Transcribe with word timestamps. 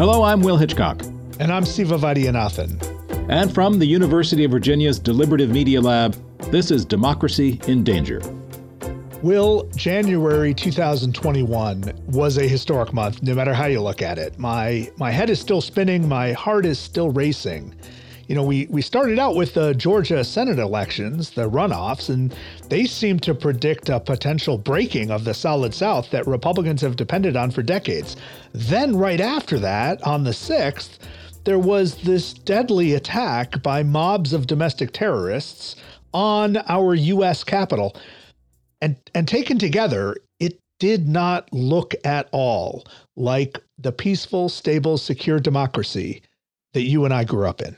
Hello, 0.00 0.22
I'm 0.22 0.40
Will 0.40 0.56
Hitchcock. 0.56 1.02
And 1.40 1.52
I'm 1.52 1.66
Siva 1.66 1.98
Vaidhyanathan. 1.98 3.28
And 3.28 3.52
from 3.52 3.78
the 3.78 3.84
University 3.84 4.44
of 4.44 4.50
Virginia's 4.50 4.98
Deliberative 4.98 5.50
Media 5.50 5.78
Lab, 5.78 6.16
this 6.50 6.70
is 6.70 6.86
Democracy 6.86 7.60
in 7.66 7.84
Danger. 7.84 8.22
Will, 9.22 9.68
January 9.76 10.54
2021 10.54 11.92
was 12.06 12.38
a 12.38 12.48
historic 12.48 12.94
month, 12.94 13.22
no 13.22 13.34
matter 13.34 13.52
how 13.52 13.66
you 13.66 13.82
look 13.82 14.00
at 14.00 14.16
it. 14.16 14.38
My 14.38 14.90
my 14.96 15.10
head 15.10 15.28
is 15.28 15.38
still 15.38 15.60
spinning, 15.60 16.08
my 16.08 16.32
heart 16.32 16.64
is 16.64 16.78
still 16.78 17.10
racing. 17.10 17.74
You 18.30 18.36
know, 18.36 18.44
we, 18.44 18.68
we 18.70 18.80
started 18.80 19.18
out 19.18 19.34
with 19.34 19.54
the 19.54 19.74
Georgia 19.74 20.22
Senate 20.22 20.60
elections, 20.60 21.30
the 21.30 21.50
runoffs, 21.50 22.10
and 22.10 22.32
they 22.68 22.84
seem 22.84 23.18
to 23.18 23.34
predict 23.34 23.88
a 23.88 23.98
potential 23.98 24.56
breaking 24.56 25.10
of 25.10 25.24
the 25.24 25.34
solid 25.34 25.74
South 25.74 26.08
that 26.12 26.28
Republicans 26.28 26.80
have 26.82 26.94
depended 26.94 27.34
on 27.36 27.50
for 27.50 27.64
decades. 27.64 28.14
Then, 28.52 28.96
right 28.96 29.20
after 29.20 29.58
that, 29.58 30.00
on 30.06 30.22
the 30.22 30.30
6th, 30.30 30.98
there 31.42 31.58
was 31.58 31.96
this 32.02 32.32
deadly 32.32 32.94
attack 32.94 33.64
by 33.64 33.82
mobs 33.82 34.32
of 34.32 34.46
domestic 34.46 34.92
terrorists 34.92 35.74
on 36.14 36.56
our 36.68 36.94
U.S. 36.94 37.42
Capitol. 37.42 37.96
And, 38.80 38.96
and 39.12 39.26
taken 39.26 39.58
together, 39.58 40.14
it 40.38 40.60
did 40.78 41.08
not 41.08 41.52
look 41.52 41.96
at 42.04 42.28
all 42.30 42.86
like 43.16 43.58
the 43.76 43.90
peaceful, 43.90 44.48
stable, 44.48 44.98
secure 44.98 45.40
democracy 45.40 46.22
that 46.74 46.82
you 46.82 47.04
and 47.04 47.12
I 47.12 47.24
grew 47.24 47.48
up 47.48 47.60
in. 47.60 47.74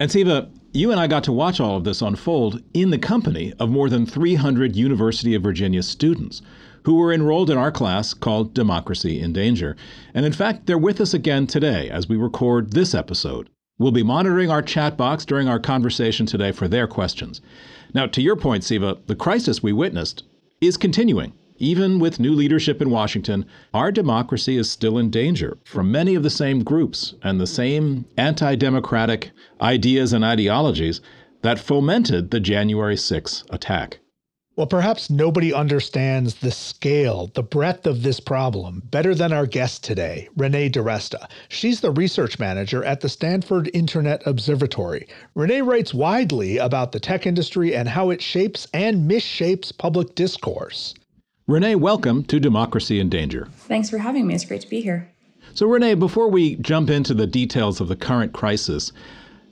And 0.00 0.10
Siva, 0.10 0.48
you 0.72 0.90
and 0.90 0.98
I 0.98 1.06
got 1.06 1.24
to 1.24 1.32
watch 1.32 1.60
all 1.60 1.76
of 1.76 1.84
this 1.84 2.00
unfold 2.00 2.62
in 2.72 2.88
the 2.88 2.96
company 2.96 3.52
of 3.58 3.68
more 3.68 3.90
than 3.90 4.06
300 4.06 4.74
University 4.74 5.34
of 5.34 5.42
Virginia 5.42 5.82
students 5.82 6.40
who 6.84 6.94
were 6.94 7.12
enrolled 7.12 7.50
in 7.50 7.58
our 7.58 7.70
class 7.70 8.14
called 8.14 8.54
Democracy 8.54 9.20
in 9.20 9.34
Danger. 9.34 9.76
And 10.14 10.24
in 10.24 10.32
fact, 10.32 10.64
they're 10.64 10.78
with 10.78 11.02
us 11.02 11.12
again 11.12 11.46
today 11.46 11.90
as 11.90 12.08
we 12.08 12.16
record 12.16 12.72
this 12.72 12.94
episode. 12.94 13.50
We'll 13.78 13.92
be 13.92 14.02
monitoring 14.02 14.50
our 14.50 14.62
chat 14.62 14.96
box 14.96 15.26
during 15.26 15.48
our 15.48 15.60
conversation 15.60 16.24
today 16.24 16.52
for 16.52 16.66
their 16.66 16.86
questions. 16.86 17.42
Now, 17.92 18.06
to 18.06 18.22
your 18.22 18.36
point, 18.36 18.64
Siva, 18.64 18.96
the 19.06 19.14
crisis 19.14 19.62
we 19.62 19.74
witnessed 19.74 20.24
is 20.62 20.78
continuing. 20.78 21.34
Even 21.62 21.98
with 21.98 22.18
new 22.18 22.32
leadership 22.32 22.80
in 22.80 22.88
Washington, 22.88 23.44
our 23.74 23.92
democracy 23.92 24.56
is 24.56 24.70
still 24.70 24.96
in 24.96 25.10
danger 25.10 25.58
from 25.62 25.92
many 25.92 26.14
of 26.14 26.22
the 26.22 26.30
same 26.30 26.64
groups 26.64 27.12
and 27.22 27.38
the 27.38 27.46
same 27.46 28.06
anti 28.16 28.54
democratic 28.54 29.30
ideas 29.60 30.14
and 30.14 30.24
ideologies 30.24 31.02
that 31.42 31.58
fomented 31.58 32.30
the 32.30 32.40
January 32.40 32.96
6 32.96 33.44
attack. 33.50 33.98
Well, 34.56 34.68
perhaps 34.68 35.10
nobody 35.10 35.52
understands 35.52 36.36
the 36.36 36.50
scale, 36.50 37.30
the 37.34 37.42
breadth 37.42 37.86
of 37.86 38.02
this 38.02 38.20
problem 38.20 38.82
better 38.90 39.14
than 39.14 39.30
our 39.30 39.44
guest 39.44 39.84
today, 39.84 40.30
Renee 40.36 40.70
DiResta. 40.70 41.28
She's 41.50 41.82
the 41.82 41.90
research 41.90 42.38
manager 42.38 42.82
at 42.82 43.02
the 43.02 43.08
Stanford 43.10 43.70
Internet 43.74 44.22
Observatory. 44.24 45.06
Renee 45.34 45.60
writes 45.60 45.92
widely 45.92 46.56
about 46.56 46.92
the 46.92 47.00
tech 47.00 47.26
industry 47.26 47.76
and 47.76 47.86
how 47.86 48.08
it 48.08 48.22
shapes 48.22 48.66
and 48.72 49.06
misshapes 49.06 49.76
public 49.76 50.14
discourse. 50.14 50.94
Renee, 51.50 51.74
welcome 51.74 52.22
to 52.26 52.38
Democracy 52.38 53.00
in 53.00 53.08
Danger. 53.08 53.48
Thanks 53.52 53.90
for 53.90 53.98
having 53.98 54.24
me. 54.24 54.36
It's 54.36 54.44
great 54.44 54.60
to 54.60 54.68
be 54.68 54.80
here. 54.80 55.10
So, 55.52 55.66
Renee, 55.66 55.94
before 55.94 56.28
we 56.28 56.54
jump 56.54 56.88
into 56.88 57.12
the 57.12 57.26
details 57.26 57.80
of 57.80 57.88
the 57.88 57.96
current 57.96 58.32
crisis, 58.32 58.92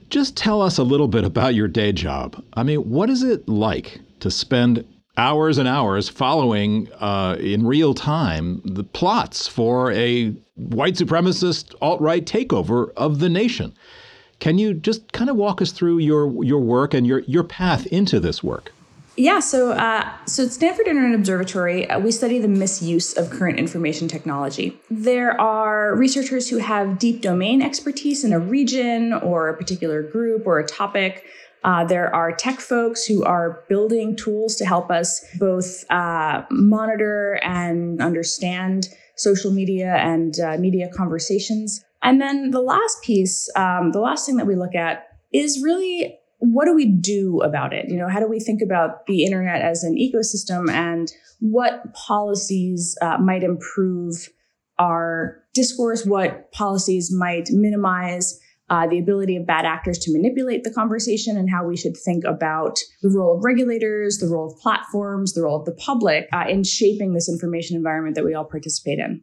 just 0.08 0.36
tell 0.36 0.62
us 0.62 0.78
a 0.78 0.84
little 0.84 1.08
bit 1.08 1.24
about 1.24 1.56
your 1.56 1.66
day 1.66 1.90
job. 1.90 2.40
I 2.54 2.62
mean, 2.62 2.88
what 2.88 3.10
is 3.10 3.24
it 3.24 3.48
like 3.48 4.00
to 4.20 4.30
spend 4.30 4.84
hours 5.16 5.58
and 5.58 5.66
hours 5.66 6.08
following 6.08 6.88
uh, 7.00 7.36
in 7.40 7.66
real 7.66 7.94
time 7.94 8.62
the 8.64 8.84
plots 8.84 9.48
for 9.48 9.90
a 9.90 10.28
white 10.54 10.94
supremacist 10.94 11.74
alt 11.82 12.00
right 12.00 12.24
takeover 12.24 12.92
of 12.96 13.18
the 13.18 13.28
nation. 13.28 13.74
Can 14.38 14.56
you 14.56 14.72
just 14.72 15.12
kind 15.12 15.28
of 15.28 15.34
walk 15.34 15.60
us 15.60 15.72
through 15.72 15.98
your 15.98 16.44
your 16.44 16.60
work 16.60 16.94
and 16.94 17.04
your 17.08 17.20
your 17.20 17.42
path 17.42 17.86
into 17.88 18.20
this 18.20 18.44
work? 18.44 18.72
Yeah, 19.18 19.40
so 19.40 19.72
uh, 19.72 20.08
so 20.26 20.44
at 20.44 20.52
Stanford 20.52 20.86
Internet 20.86 21.18
Observatory, 21.18 21.90
uh, 21.90 21.98
we 21.98 22.12
study 22.12 22.38
the 22.38 22.46
misuse 22.46 23.16
of 23.16 23.30
current 23.30 23.58
information 23.58 24.06
technology. 24.06 24.80
There 24.90 25.38
are 25.40 25.96
researchers 25.96 26.48
who 26.48 26.58
have 26.58 27.00
deep 27.00 27.20
domain 27.20 27.60
expertise 27.60 28.22
in 28.22 28.32
a 28.32 28.38
region 28.38 29.12
or 29.12 29.48
a 29.48 29.56
particular 29.56 30.04
group 30.04 30.46
or 30.46 30.60
a 30.60 30.64
topic. 30.64 31.24
Uh, 31.64 31.84
there 31.84 32.14
are 32.14 32.30
tech 32.30 32.60
folks 32.60 33.06
who 33.06 33.24
are 33.24 33.64
building 33.68 34.14
tools 34.14 34.54
to 34.54 34.64
help 34.64 34.88
us 34.88 35.20
both 35.40 35.84
uh, 35.90 36.44
monitor 36.52 37.40
and 37.42 38.00
understand 38.00 38.88
social 39.16 39.50
media 39.50 39.96
and 39.96 40.38
uh, 40.38 40.56
media 40.58 40.88
conversations. 40.94 41.84
And 42.04 42.20
then 42.20 42.52
the 42.52 42.62
last 42.62 43.02
piece, 43.02 43.50
um, 43.56 43.90
the 43.90 43.98
last 43.98 44.26
thing 44.26 44.36
that 44.36 44.46
we 44.46 44.54
look 44.54 44.76
at 44.76 45.08
is 45.32 45.60
really 45.60 46.20
what 46.38 46.66
do 46.66 46.74
we 46.74 46.86
do 46.86 47.40
about 47.42 47.72
it? 47.72 47.88
You 47.88 47.96
know, 47.96 48.08
how 48.08 48.20
do 48.20 48.28
we 48.28 48.40
think 48.40 48.62
about 48.62 49.06
the 49.06 49.24
internet 49.24 49.60
as 49.62 49.82
an 49.82 49.96
ecosystem 49.96 50.70
and 50.70 51.12
what 51.40 51.92
policies 51.94 52.96
uh, 53.02 53.18
might 53.18 53.42
improve 53.42 54.28
our 54.78 55.42
discourse, 55.54 56.04
what 56.06 56.52
policies 56.52 57.12
might 57.12 57.48
minimize 57.50 58.38
uh, 58.70 58.86
the 58.86 58.98
ability 58.98 59.36
of 59.36 59.46
bad 59.46 59.64
actors 59.64 59.98
to 59.98 60.12
manipulate 60.12 60.62
the 60.62 60.70
conversation 60.70 61.36
and 61.36 61.50
how 61.50 61.64
we 61.64 61.76
should 61.76 61.96
think 61.96 62.24
about 62.24 62.78
the 63.02 63.08
role 63.08 63.36
of 63.36 63.44
regulators, 63.44 64.18
the 64.18 64.28
role 64.28 64.52
of 64.52 64.58
platforms, 64.60 65.32
the 65.32 65.42
role 65.42 65.58
of 65.58 65.64
the 65.64 65.72
public 65.72 66.28
uh, 66.32 66.44
in 66.48 66.62
shaping 66.62 67.14
this 67.14 67.28
information 67.28 67.76
environment 67.76 68.14
that 68.14 68.24
we 68.24 68.34
all 68.34 68.44
participate 68.44 68.98
in. 68.98 69.22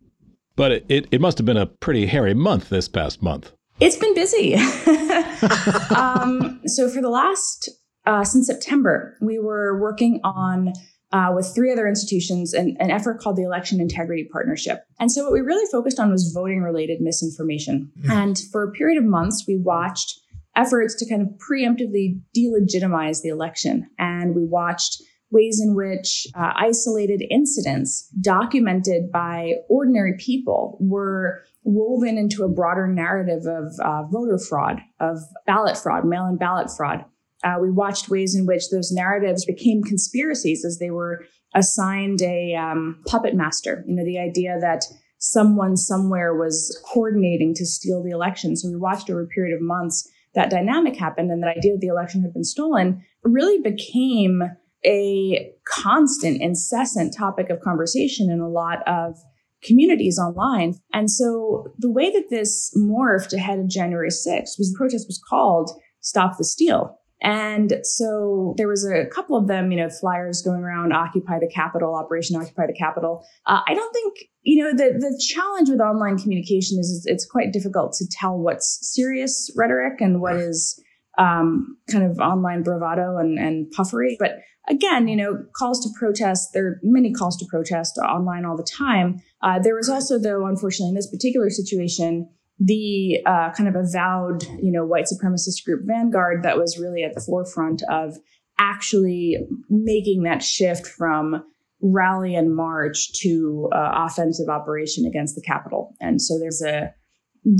But 0.56 0.72
it, 0.72 0.86
it, 0.90 1.08
it 1.12 1.22
must 1.22 1.38
have 1.38 1.46
been 1.46 1.58
a 1.58 1.68
pretty 1.68 2.08
hairy 2.08 2.34
month 2.34 2.70
this 2.70 2.88
past 2.88 3.22
month. 3.22 3.52
It's 3.80 3.98
been 3.98 4.14
busy. 4.14 4.56
um, 5.96 6.62
so 6.66 6.90
for 6.90 7.02
the 7.02 7.10
last, 7.10 7.70
uh, 8.06 8.24
since 8.24 8.48
September, 8.48 9.18
we 9.22 9.38
were 9.38 9.80
working 9.82 10.22
on 10.24 10.74
uh, 11.12 11.32
with 11.34 11.54
three 11.54 11.72
other 11.72 11.88
institutions 11.88 12.54
an, 12.54 12.76
an, 12.80 12.90
effort 12.90 13.20
called 13.20 13.36
the 13.36 13.44
Election 13.44 13.80
Integrity 13.80 14.28
Partnership. 14.32 14.84
And 15.00 15.12
so 15.12 15.24
what 15.24 15.34
we 15.34 15.40
really 15.40 15.70
focused 15.72 16.00
on 16.00 16.12
was 16.12 16.32
voting 16.34 16.62
related 16.62 17.00
misinformation. 17.00 17.92
Mm. 18.02 18.10
And 18.10 18.40
for 18.52 18.64
a 18.64 18.72
period 18.72 18.98
of 18.98 19.06
months, 19.06 19.46
we 19.48 19.58
watched 19.58 20.20
efforts 20.56 20.96
to 20.96 21.08
kind 21.08 21.22
of 21.22 21.30
preemptively 21.38 22.20
delegitimize 22.36 23.22
the 23.22 23.30
election. 23.30 23.90
And 24.00 24.36
we 24.36 24.46
watched 24.46 25.02
ways 25.36 25.62
in 25.62 25.76
which 25.76 26.28
uh, 26.34 26.54
isolated 26.56 27.22
incidents 27.30 28.10
documented 28.22 29.12
by 29.12 29.52
ordinary 29.68 30.16
people 30.18 30.78
were 30.80 31.44
woven 31.64 32.18
into 32.18 32.44
a 32.44 32.50
broader 32.50 32.88
narrative 32.88 33.46
of 33.46 33.74
uh, 33.84 34.04
voter 34.04 34.40
fraud, 34.40 34.80
of 35.02 35.20
ballot 35.46 35.78
fraud, 35.78 36.06
mail 36.06 36.26
in 36.26 36.38
ballot 36.38 36.70
fraud. 36.76 37.04
Uh, 37.44 37.58
we 37.62 37.70
watched 37.70 38.10
ways 38.10 38.34
in 38.34 38.46
which 38.46 38.70
those 38.72 38.94
narratives 38.94 39.46
became 39.46 39.84
conspiracies 39.84 40.64
as 40.64 40.80
they 40.80 40.90
were 40.90 41.26
assigned 41.54 42.22
a 42.22 42.56
um, 42.56 43.02
puppet 43.06 43.36
master. 43.36 43.84
You 43.88 43.96
know, 43.96 44.06
the 44.06 44.20
idea 44.20 44.58
that 44.62 44.86
someone 45.18 45.76
somewhere 45.76 46.34
was 46.34 46.82
coordinating 46.94 47.54
to 47.56 47.66
steal 47.66 48.02
the 48.02 48.12
election. 48.12 48.56
So 48.56 48.70
we 48.70 48.78
watched 48.78 49.10
over 49.10 49.24
a 49.24 49.28
period 49.28 49.54
of 49.54 49.62
months 49.62 50.10
that 50.34 50.50
dynamic 50.50 50.96
happened 50.96 51.32
and 51.32 51.44
that 51.44 51.58
idea 51.58 51.74
that 51.74 51.82
the 51.82 51.88
election 51.88 52.22
had 52.22 52.34
been 52.34 52.44
stolen 52.44 53.04
really 53.24 53.60
became 53.60 54.42
a 54.86 55.52
constant, 55.68 56.42
incessant 56.42 57.16
topic 57.18 57.50
of 57.50 57.60
conversation 57.62 58.30
in 58.30 58.40
a 58.40 58.50
lot 58.50 58.88
of 58.88 59.16
communities 59.64 60.20
online. 60.20 60.76
And 60.94 61.10
so 61.10 61.74
the 61.80 61.92
way 61.92 62.12
that 62.12 62.30
this 62.30 62.72
morphed 62.78 63.34
ahead 63.34 63.60
of 63.60 63.68
January 63.68 64.10
6th 64.10 64.58
was 64.58 64.72
the 64.72 64.78
protest 64.78 65.08
was 65.08 65.22
called 65.30 65.72
Stop 66.02 66.38
the 66.38 66.44
Steal. 66.44 67.00
And 67.22 67.80
so 67.84 68.54
there 68.58 68.68
was 68.68 68.86
a 68.86 69.06
couple 69.06 69.38
of 69.38 69.48
them, 69.48 69.72
you 69.72 69.78
know, 69.78 69.90
flyers 69.90 70.42
going 70.42 70.62
around, 70.62 70.94
Occupy 70.94 71.40
the 71.40 71.50
Capitol, 71.52 71.96
Operation 71.96 72.36
Occupy 72.36 72.68
the 72.68 72.74
Capitol. 72.78 73.26
Uh, 73.48 73.62
I 73.68 73.74
don't 73.74 73.92
think, 73.94 74.18
you 74.44 74.64
know, 74.64 74.72
the, 74.72 75.00
the 75.00 75.24
challenge 75.34 75.70
with 75.70 75.80
online 75.80 76.18
communication 76.18 76.78
is 76.78 77.04
it's 77.06 77.26
quite 77.26 77.54
difficult 77.54 77.94
to 77.94 78.06
tell 78.12 78.38
what's 78.38 78.80
serious 78.82 79.50
rhetoric 79.56 80.02
and 80.02 80.22
what 80.22 80.36
is 80.36 80.80
um, 81.18 81.78
kind 81.90 82.04
of 82.04 82.20
online 82.20 82.64
bravado 82.64 83.18
and, 83.18 83.40
and 83.40 83.72
puffery. 83.72 84.18
But 84.20 84.34
again, 84.68 85.08
you 85.08 85.16
know, 85.16 85.46
calls 85.56 85.80
to 85.84 85.90
protest, 85.98 86.50
there 86.54 86.66
are 86.66 86.80
many 86.84 87.14
calls 87.14 87.38
to 87.38 87.46
protest 87.50 87.98
online 87.98 88.46
all 88.46 88.58
the 88.58 88.64
time. 88.64 89.22
Uh, 89.42 89.60
there 89.60 89.76
was 89.76 89.90
also, 89.90 90.18
though, 90.18 90.46
unfortunately, 90.46 90.90
in 90.90 90.96
this 90.96 91.10
particular 91.10 91.50
situation, 91.50 92.30
the 92.60 93.20
uh, 93.26 93.52
kind 93.52 93.68
of 93.68 93.76
avowed, 93.76 94.44
you 94.62 94.72
know, 94.72 94.86
white 94.86 95.06
supremacist 95.06 95.64
group 95.66 95.82
Vanguard 95.86 96.44
that 96.44 96.58
was 96.58 96.80
really 96.80 97.04
at 97.04 97.14
the 97.14 97.22
forefront 97.22 97.82
of 97.90 98.18
actually 98.58 99.38
making 99.70 100.24
that 100.24 100.42
shift 100.42 100.88
from 100.88 101.44
rally 101.82 102.36
and 102.36 102.56
march 102.56 103.12
to 103.14 103.70
uh, 103.74 104.06
offensive 104.08 104.48
operation 104.50 105.06
against 105.06 105.36
the 105.36 105.42
Capitol. 105.42 105.94
And 106.00 106.22
so 106.22 106.40
there's 106.40 106.62
a 106.62 106.94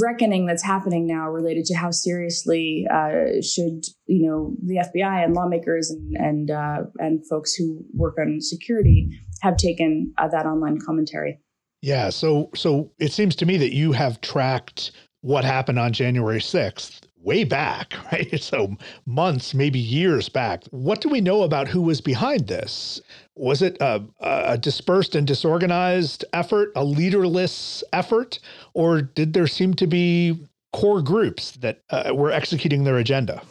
reckoning 0.02 0.46
that's 0.46 0.64
happening 0.64 1.06
now 1.06 1.30
related 1.30 1.66
to 1.66 1.76
how 1.76 1.92
seriously 1.92 2.88
uh, 2.92 3.42
should 3.42 3.84
you 4.08 4.28
know 4.28 4.56
the 4.64 4.78
FBI 4.78 5.24
and 5.24 5.34
lawmakers 5.34 5.90
and 5.90 6.16
and 6.18 6.52
uh, 6.52 6.84
and 6.98 7.26
folks 7.28 7.54
who 7.54 7.84
work 7.94 8.16
on 8.20 8.42
security 8.42 9.10
have 9.42 9.58
taken 9.58 10.14
uh, 10.18 10.28
that 10.28 10.46
online 10.46 10.80
commentary. 10.80 11.40
Yeah. 11.82 12.10
So, 12.10 12.50
so 12.56 12.92
it 12.98 13.12
seems 13.12 13.36
to 13.36 13.46
me 13.46 13.58
that 13.58 13.74
you 13.74 13.92
have 13.92 14.20
tracked 14.22 14.92
what 15.22 15.44
happened 15.44 15.78
on 15.78 15.94
January 15.94 16.40
6th 16.40 17.02
way 17.26 17.44
back, 17.44 17.94
right? 18.12 18.42
So 18.42 18.76
months, 19.06 19.54
maybe 19.54 19.80
years 19.80 20.30
back. 20.30 20.64
What 20.72 21.02
do 21.02 21.10
we 21.10 21.22
know 21.22 21.44
about 21.44 21.68
who 21.68 21.82
was 21.82 22.02
behind 22.02 22.48
this? 22.48 23.02
Was 23.36 23.62
it 23.62 23.78
a, 23.82 24.04
a, 24.22 24.58
dispersed 24.58 25.14
and 25.16 25.28
disorganized 25.28 26.24
effort, 26.32 26.72
a 26.76 26.84
leaderless 26.84 27.84
effort, 27.92 28.40
or 28.74 29.02
did 29.02 29.34
there 29.34 29.48
seem 29.48 29.74
to 29.76 29.88
be 29.88 30.40
core 30.72 31.02
groups 31.02 31.52
that 31.52 31.82
uh, 31.90 32.12
were 32.14 32.32
executing 32.32 32.86
their 32.86 32.98
agenda? 32.98 33.42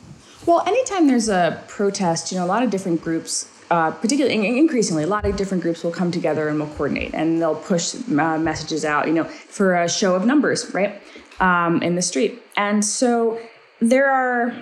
Well, 0.46 0.62
anytime 0.66 1.06
there's 1.06 1.28
a 1.28 1.62
protest, 1.68 2.32
you 2.32 2.38
know, 2.38 2.44
a 2.44 2.46
lot 2.46 2.62
of 2.62 2.70
different 2.70 3.02
groups 3.02 3.50
uh, 3.70 3.90
particularly 3.90 4.58
increasingly, 4.58 5.04
a 5.04 5.06
lot 5.06 5.24
of 5.24 5.36
different 5.36 5.62
groups 5.62 5.82
will 5.82 5.90
come 5.90 6.10
together 6.10 6.48
and 6.48 6.60
will 6.60 6.66
coordinate 6.68 7.14
and 7.14 7.40
they'll 7.40 7.56
push 7.56 7.94
uh, 7.94 8.38
messages 8.38 8.84
out, 8.84 9.06
you 9.06 9.12
know, 9.12 9.24
for 9.24 9.74
a 9.74 9.88
show 9.88 10.14
of 10.14 10.26
numbers, 10.26 10.72
right, 10.74 11.02
um, 11.40 11.82
in 11.82 11.94
the 11.94 12.02
street. 12.02 12.42
And 12.56 12.84
so 12.84 13.40
there 13.80 14.10
are 14.10 14.54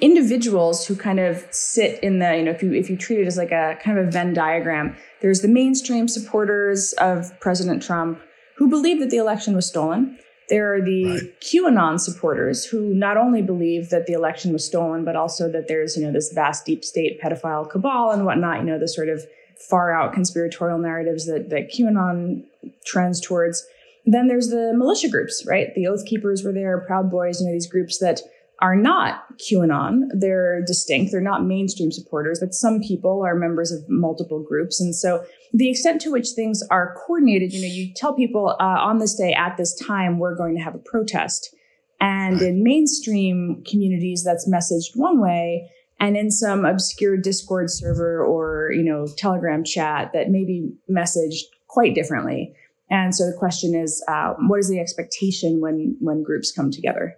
individuals 0.00 0.86
who 0.86 0.96
kind 0.96 1.20
of 1.20 1.44
sit 1.50 2.02
in 2.02 2.18
the, 2.18 2.36
you 2.36 2.42
know, 2.42 2.50
if 2.50 2.62
you 2.62 2.72
if 2.72 2.88
you 2.88 2.96
treat 2.96 3.20
it 3.20 3.26
as 3.26 3.36
like 3.36 3.52
a 3.52 3.78
kind 3.82 3.98
of 3.98 4.08
a 4.08 4.10
Venn 4.10 4.34
diagram, 4.34 4.96
there's 5.20 5.40
the 5.40 5.48
mainstream 5.48 6.08
supporters 6.08 6.92
of 6.94 7.38
President 7.40 7.82
Trump 7.82 8.20
who 8.56 8.68
believe 8.68 9.00
that 9.00 9.10
the 9.10 9.16
election 9.16 9.54
was 9.54 9.66
stolen. 9.66 10.18
There 10.48 10.74
are 10.74 10.82
the 10.82 11.04
right. 11.04 11.40
QAnon 11.40 12.00
supporters 12.00 12.64
who 12.64 12.92
not 12.92 13.16
only 13.16 13.40
believe 13.40 13.90
that 13.90 14.06
the 14.06 14.12
election 14.14 14.52
was 14.52 14.64
stolen, 14.66 15.04
but 15.04 15.14
also 15.14 15.50
that 15.52 15.68
there's, 15.68 15.96
you 15.96 16.04
know, 16.04 16.12
this 16.12 16.32
vast 16.32 16.66
deep 16.66 16.84
state 16.84 17.20
pedophile 17.22 17.70
cabal 17.70 18.10
and 18.10 18.24
whatnot, 18.24 18.58
you 18.58 18.66
know, 18.66 18.78
the 18.78 18.88
sort 18.88 19.08
of 19.08 19.24
far 19.68 19.92
out 19.92 20.12
conspiratorial 20.12 20.78
narratives 20.78 21.26
that, 21.26 21.50
that 21.50 21.70
QAnon 21.70 22.42
trends 22.84 23.20
towards. 23.20 23.64
Then 24.06 24.26
there's 24.26 24.48
the 24.48 24.72
militia 24.74 25.08
groups, 25.08 25.44
right? 25.46 25.74
The 25.74 25.86
Oath 25.86 26.04
Keepers 26.04 26.42
were 26.42 26.52
there, 26.52 26.80
Proud 26.80 27.10
Boys, 27.10 27.40
you 27.40 27.46
know, 27.46 27.52
these 27.52 27.70
groups 27.70 27.98
that 27.98 28.20
are 28.60 28.76
not 28.76 29.24
QAnon. 29.38 30.02
They're 30.12 30.62
distinct. 30.66 31.12
They're 31.12 31.20
not 31.20 31.44
mainstream 31.44 31.90
supporters, 31.90 32.40
but 32.40 32.52
some 32.52 32.80
people 32.80 33.22
are 33.24 33.34
members 33.34 33.72
of 33.72 33.80
multiple 33.88 34.42
groups. 34.42 34.80
And 34.80 34.94
so 34.94 35.24
the 35.52 35.70
extent 35.70 36.00
to 36.02 36.10
which 36.10 36.30
things 36.36 36.62
are 36.70 36.94
coordinated, 36.94 37.52
you 37.52 37.62
know, 37.62 37.72
you 37.72 37.92
tell 37.94 38.14
people 38.14 38.56
uh, 38.60 38.64
on 38.64 38.98
this 38.98 39.14
day 39.14 39.32
at 39.32 39.56
this 39.56 39.74
time, 39.74 40.18
we're 40.18 40.36
going 40.36 40.56
to 40.56 40.62
have 40.62 40.74
a 40.74 40.78
protest. 40.78 41.54
And 42.00 42.40
in 42.40 42.62
mainstream 42.62 43.62
communities, 43.68 44.24
that's 44.24 44.48
messaged 44.48 44.94
one 44.94 45.20
way. 45.20 45.70
And 45.98 46.16
in 46.16 46.30
some 46.30 46.64
obscure 46.64 47.18
Discord 47.18 47.70
server 47.70 48.24
or, 48.24 48.72
you 48.72 48.82
know, 48.82 49.06
Telegram 49.18 49.64
chat 49.64 50.12
that 50.14 50.30
may 50.30 50.44
be 50.44 50.70
messaged 50.90 51.44
quite 51.68 51.94
differently. 51.94 52.54
And 52.90 53.14
so 53.14 53.24
the 53.26 53.36
question 53.38 53.74
is, 53.74 54.02
uh, 54.08 54.34
what 54.48 54.58
is 54.58 54.68
the 54.68 54.80
expectation 54.80 55.60
when 55.60 55.96
when 56.00 56.22
groups 56.22 56.50
come 56.50 56.70
together? 56.70 57.16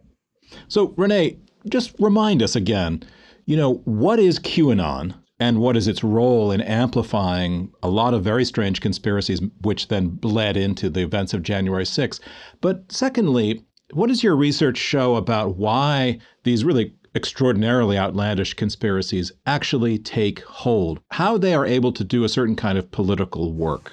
So, 0.69 0.95
Renee, 0.97 1.39
just 1.69 1.95
remind 1.99 2.43
us 2.43 2.57
again, 2.57 3.03
you 3.47 3.57
know, 3.57 3.75
what 3.85 4.19
is 4.19 4.39
QAnon 4.39 5.15
and 5.41 5.59
what 5.59 5.77
is 5.77 5.89
its 5.89 6.05
role 6.05 6.53
in 6.53 6.61
amplifying 6.61 7.73
a 7.83 7.89
lot 7.89 8.15
of 8.15 8.23
very 8.23 8.45
strange 8.45 8.81
conspiracies, 8.81 9.41
which 9.63 9.89
then 9.89 10.19
led 10.23 10.57
into 10.57 10.89
the 10.89 11.03
events 11.03 11.35
of 11.35 11.43
January 11.43 11.85
6th? 11.85 12.21
But 12.61 12.91
secondly, 12.91 13.65
what 13.93 14.07
does 14.07 14.23
your 14.23 14.37
research 14.37 14.79
show 14.79 15.17
about 15.17 15.57
why 15.57 16.19
these 16.45 16.65
really 16.65 16.95
extraordinarily 17.15 17.99
outlandish 17.99 18.55
conspiracies 18.55 19.33
actually 19.47 19.99
take 19.99 20.41
hold? 20.45 21.01
How 21.11 21.37
they 21.37 21.55
are 21.55 21.67
able 21.67 21.93
to 21.93 22.05
do 22.05 22.25
a 22.25 22.29
certain 22.29 22.57
kind 22.57 22.79
of 22.79 22.91
political 22.91 23.53
work? 23.53 23.93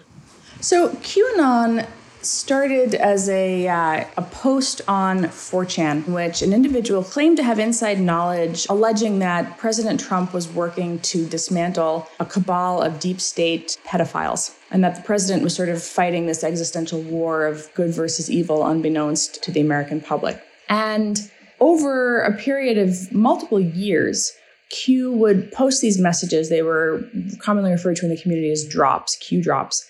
So, 0.62 0.90
QAnon 0.90 1.88
started 2.22 2.96
as 2.96 3.30
a, 3.30 3.68
uh, 3.68 4.06
a 4.18 4.22
post 4.22 4.82
on 4.88 5.24
4chan, 5.26 6.08
in 6.08 6.14
which 6.14 6.42
an 6.42 6.54
individual 6.54 7.04
claimed 7.04 7.38
to 7.38 7.44
have 7.44 7.60
inside 7.60 8.00
knowledge 8.00 8.68
alleging 8.70 9.20
that 9.20 9.58
President 9.58 10.00
Trump 10.00 10.34
was 10.34 10.48
working 10.48 11.00
to 11.00 11.26
dismantle 11.28 12.08
a 12.20 12.26
cabal 12.26 12.82
of 12.82 13.00
deep 13.00 13.22
state 13.22 13.78
pedophiles, 13.86 14.56
and 14.72 14.84
that 14.84 14.96
the 14.96 15.02
president 15.02 15.44
was 15.44 15.56
sort 15.56 15.70
of 15.70 15.82
fighting 15.82 16.26
this 16.26 16.44
existential 16.44 17.02
war 17.02 17.46
of 17.46 17.74
good 17.74 17.94
versus 17.94 18.30
evil, 18.30 18.66
unbeknownst 18.66 19.42
to 19.44 19.52
the 19.52 19.62
American 19.62 20.02
public. 20.02 20.42
And 20.68 21.32
over 21.60 22.22
a 22.22 22.36
period 22.36 22.78
of 22.78 23.12
multiple 23.14 23.60
years, 23.60 24.32
Q 24.70 25.12
would 25.14 25.52
post 25.52 25.82
these 25.82 26.00
messages. 26.00 26.50
They 26.50 26.62
were 26.62 27.04
commonly 27.40 27.72
referred 27.72 27.96
to 27.98 28.06
in 28.06 28.12
the 28.12 28.22
community 28.22 28.52
as 28.52 28.68
drops, 28.68 29.16
Q 29.16 29.42
drops 29.42 29.90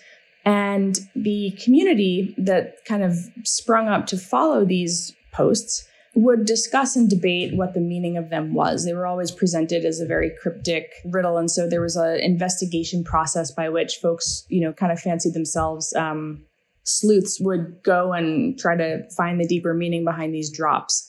and 0.49 0.97
the 1.15 1.55
community 1.63 2.33
that 2.39 2.83
kind 2.85 3.03
of 3.03 3.13
sprung 3.43 3.87
up 3.87 4.07
to 4.07 4.17
follow 4.17 4.65
these 4.65 5.15
posts 5.31 5.87
would 6.15 6.45
discuss 6.45 6.95
and 6.95 7.07
debate 7.07 7.55
what 7.55 7.75
the 7.75 7.79
meaning 7.79 8.17
of 8.17 8.31
them 8.31 8.55
was. 8.55 8.83
They 8.83 8.95
were 8.95 9.05
always 9.05 9.29
presented 9.29 9.85
as 9.85 9.99
a 9.99 10.07
very 10.07 10.31
cryptic 10.41 10.91
riddle, 11.05 11.37
and 11.37 11.51
so 11.51 11.69
there 11.69 11.81
was 11.81 11.95
an 11.95 12.19
investigation 12.19 13.03
process 13.03 13.51
by 13.51 13.69
which 13.69 13.97
folks, 14.01 14.43
you 14.49 14.61
know, 14.61 14.73
kind 14.73 14.91
of 14.91 14.99
fancied 14.99 15.35
themselves 15.35 15.93
um, 15.95 16.43
sleuths 16.83 17.39
would 17.39 17.83
go 17.83 18.13
and 18.13 18.57
try 18.57 18.75
to 18.75 19.07
find 19.15 19.39
the 19.39 19.47
deeper 19.47 19.75
meaning 19.75 20.03
behind 20.03 20.33
these 20.33 20.51
drops. 20.51 21.07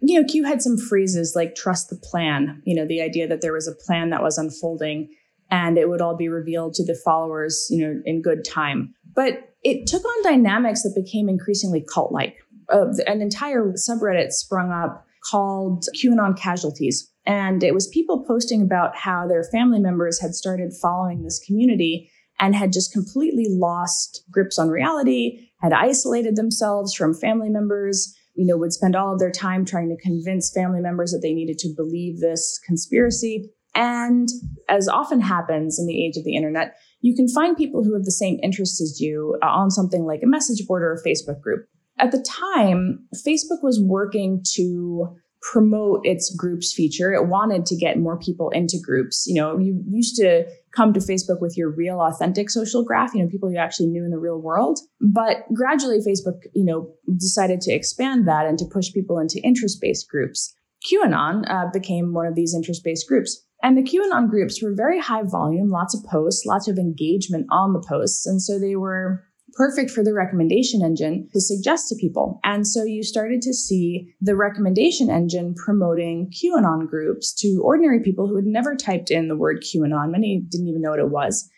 You 0.00 0.20
know, 0.20 0.28
Q 0.28 0.44
had 0.44 0.62
some 0.62 0.78
phrases 0.78 1.34
like 1.34 1.56
"trust 1.56 1.90
the 1.90 1.96
plan." 1.96 2.62
You 2.64 2.76
know, 2.76 2.86
the 2.86 3.02
idea 3.02 3.26
that 3.26 3.40
there 3.40 3.52
was 3.52 3.66
a 3.66 3.74
plan 3.74 4.10
that 4.10 4.22
was 4.22 4.38
unfolding 4.38 5.08
and 5.50 5.78
it 5.78 5.88
would 5.88 6.00
all 6.00 6.16
be 6.16 6.28
revealed 6.28 6.74
to 6.74 6.84
the 6.84 6.98
followers, 7.04 7.66
you 7.70 7.86
know, 7.86 8.00
in 8.04 8.22
good 8.22 8.44
time. 8.44 8.94
But 9.14 9.54
it 9.62 9.86
took 9.86 10.04
on 10.04 10.22
dynamics 10.22 10.82
that 10.82 10.94
became 10.94 11.28
increasingly 11.28 11.84
cult 11.92 12.12
like. 12.12 12.36
Uh, 12.72 12.86
an 13.06 13.22
entire 13.22 13.72
subreddit 13.72 14.32
sprung 14.32 14.72
up 14.72 15.06
called 15.30 15.84
QAnon 15.96 16.36
Casualties. 16.38 17.10
And 17.24 17.62
it 17.62 17.74
was 17.74 17.88
people 17.88 18.24
posting 18.24 18.62
about 18.62 18.96
how 18.96 19.26
their 19.26 19.42
family 19.44 19.80
members 19.80 20.20
had 20.20 20.34
started 20.34 20.72
following 20.80 21.22
this 21.22 21.40
community 21.44 22.10
and 22.38 22.54
had 22.54 22.72
just 22.72 22.92
completely 22.92 23.46
lost 23.48 24.24
grips 24.30 24.58
on 24.58 24.68
reality, 24.68 25.48
had 25.60 25.72
isolated 25.72 26.36
themselves 26.36 26.94
from 26.94 27.14
family 27.14 27.48
members, 27.48 28.14
you 28.34 28.46
know, 28.46 28.56
would 28.56 28.72
spend 28.72 28.94
all 28.94 29.12
of 29.12 29.18
their 29.18 29.30
time 29.30 29.64
trying 29.64 29.88
to 29.88 29.96
convince 29.96 30.52
family 30.52 30.80
members 30.80 31.10
that 31.12 31.20
they 31.22 31.32
needed 31.32 31.58
to 31.58 31.74
believe 31.74 32.20
this 32.20 32.60
conspiracy. 32.64 33.50
And 33.76 34.28
as 34.68 34.88
often 34.88 35.20
happens 35.20 35.78
in 35.78 35.86
the 35.86 36.04
age 36.04 36.16
of 36.16 36.24
the 36.24 36.34
internet, 36.34 36.76
you 37.02 37.14
can 37.14 37.28
find 37.28 37.56
people 37.56 37.84
who 37.84 37.92
have 37.92 38.04
the 38.04 38.10
same 38.10 38.40
interests 38.42 38.80
as 38.80 39.00
you 39.00 39.38
uh, 39.42 39.46
on 39.46 39.70
something 39.70 40.04
like 40.04 40.22
a 40.24 40.26
message 40.26 40.66
board 40.66 40.82
or 40.82 40.94
a 40.94 41.08
Facebook 41.08 41.40
group. 41.40 41.68
At 41.98 42.10
the 42.10 42.22
time, 42.22 43.06
Facebook 43.14 43.62
was 43.62 43.80
working 43.80 44.42
to 44.54 45.16
promote 45.42 46.00
its 46.04 46.34
groups 46.34 46.72
feature. 46.72 47.12
It 47.12 47.28
wanted 47.28 47.66
to 47.66 47.76
get 47.76 47.98
more 47.98 48.18
people 48.18 48.50
into 48.50 48.78
groups. 48.82 49.26
You 49.26 49.34
know, 49.34 49.58
you 49.58 49.84
used 49.88 50.16
to 50.16 50.46
come 50.74 50.92
to 50.94 51.00
Facebook 51.00 51.40
with 51.40 51.56
your 51.56 51.70
real 51.70 52.00
authentic 52.00 52.50
social 52.50 52.82
graph, 52.82 53.14
you 53.14 53.22
know, 53.22 53.28
people 53.28 53.52
you 53.52 53.58
actually 53.58 53.88
knew 53.88 54.04
in 54.04 54.10
the 54.10 54.18
real 54.18 54.40
world. 54.40 54.80
But 55.00 55.44
gradually 55.54 55.98
Facebook, 55.98 56.40
you 56.54 56.64
know, 56.64 56.90
decided 57.16 57.60
to 57.62 57.72
expand 57.72 58.26
that 58.26 58.46
and 58.46 58.58
to 58.58 58.64
push 58.64 58.92
people 58.92 59.18
into 59.18 59.40
interest-based 59.40 60.08
groups. 60.08 60.54
QAnon 60.90 61.44
uh, 61.48 61.70
became 61.72 62.12
one 62.12 62.26
of 62.26 62.34
these 62.34 62.54
interest-based 62.54 63.06
groups. 63.08 63.42
And 63.66 63.76
the 63.76 63.82
QAnon 63.82 64.30
groups 64.30 64.62
were 64.62 64.72
very 64.72 65.00
high 65.00 65.24
volume, 65.24 65.70
lots 65.70 65.92
of 65.92 66.04
posts, 66.04 66.46
lots 66.46 66.68
of 66.68 66.78
engagement 66.78 67.48
on 67.50 67.72
the 67.72 67.82
posts. 67.84 68.24
And 68.24 68.40
so 68.40 68.60
they 68.60 68.76
were 68.76 69.24
perfect 69.54 69.90
for 69.90 70.04
the 70.04 70.14
recommendation 70.14 70.84
engine 70.84 71.28
to 71.32 71.40
suggest 71.40 71.88
to 71.88 71.96
people. 71.96 72.38
And 72.44 72.64
so 72.64 72.84
you 72.84 73.02
started 73.02 73.42
to 73.42 73.52
see 73.52 74.14
the 74.20 74.36
recommendation 74.36 75.10
engine 75.10 75.56
promoting 75.56 76.30
QAnon 76.30 76.86
groups 76.86 77.34
to 77.40 77.60
ordinary 77.64 78.00
people 78.04 78.28
who 78.28 78.36
had 78.36 78.44
never 78.44 78.76
typed 78.76 79.10
in 79.10 79.26
the 79.26 79.36
word 79.36 79.64
QAnon. 79.64 80.12
Many 80.12 80.44
didn't 80.48 80.68
even 80.68 80.80
know 80.80 80.90
what 80.90 81.00
it 81.00 81.10
was. 81.10 81.50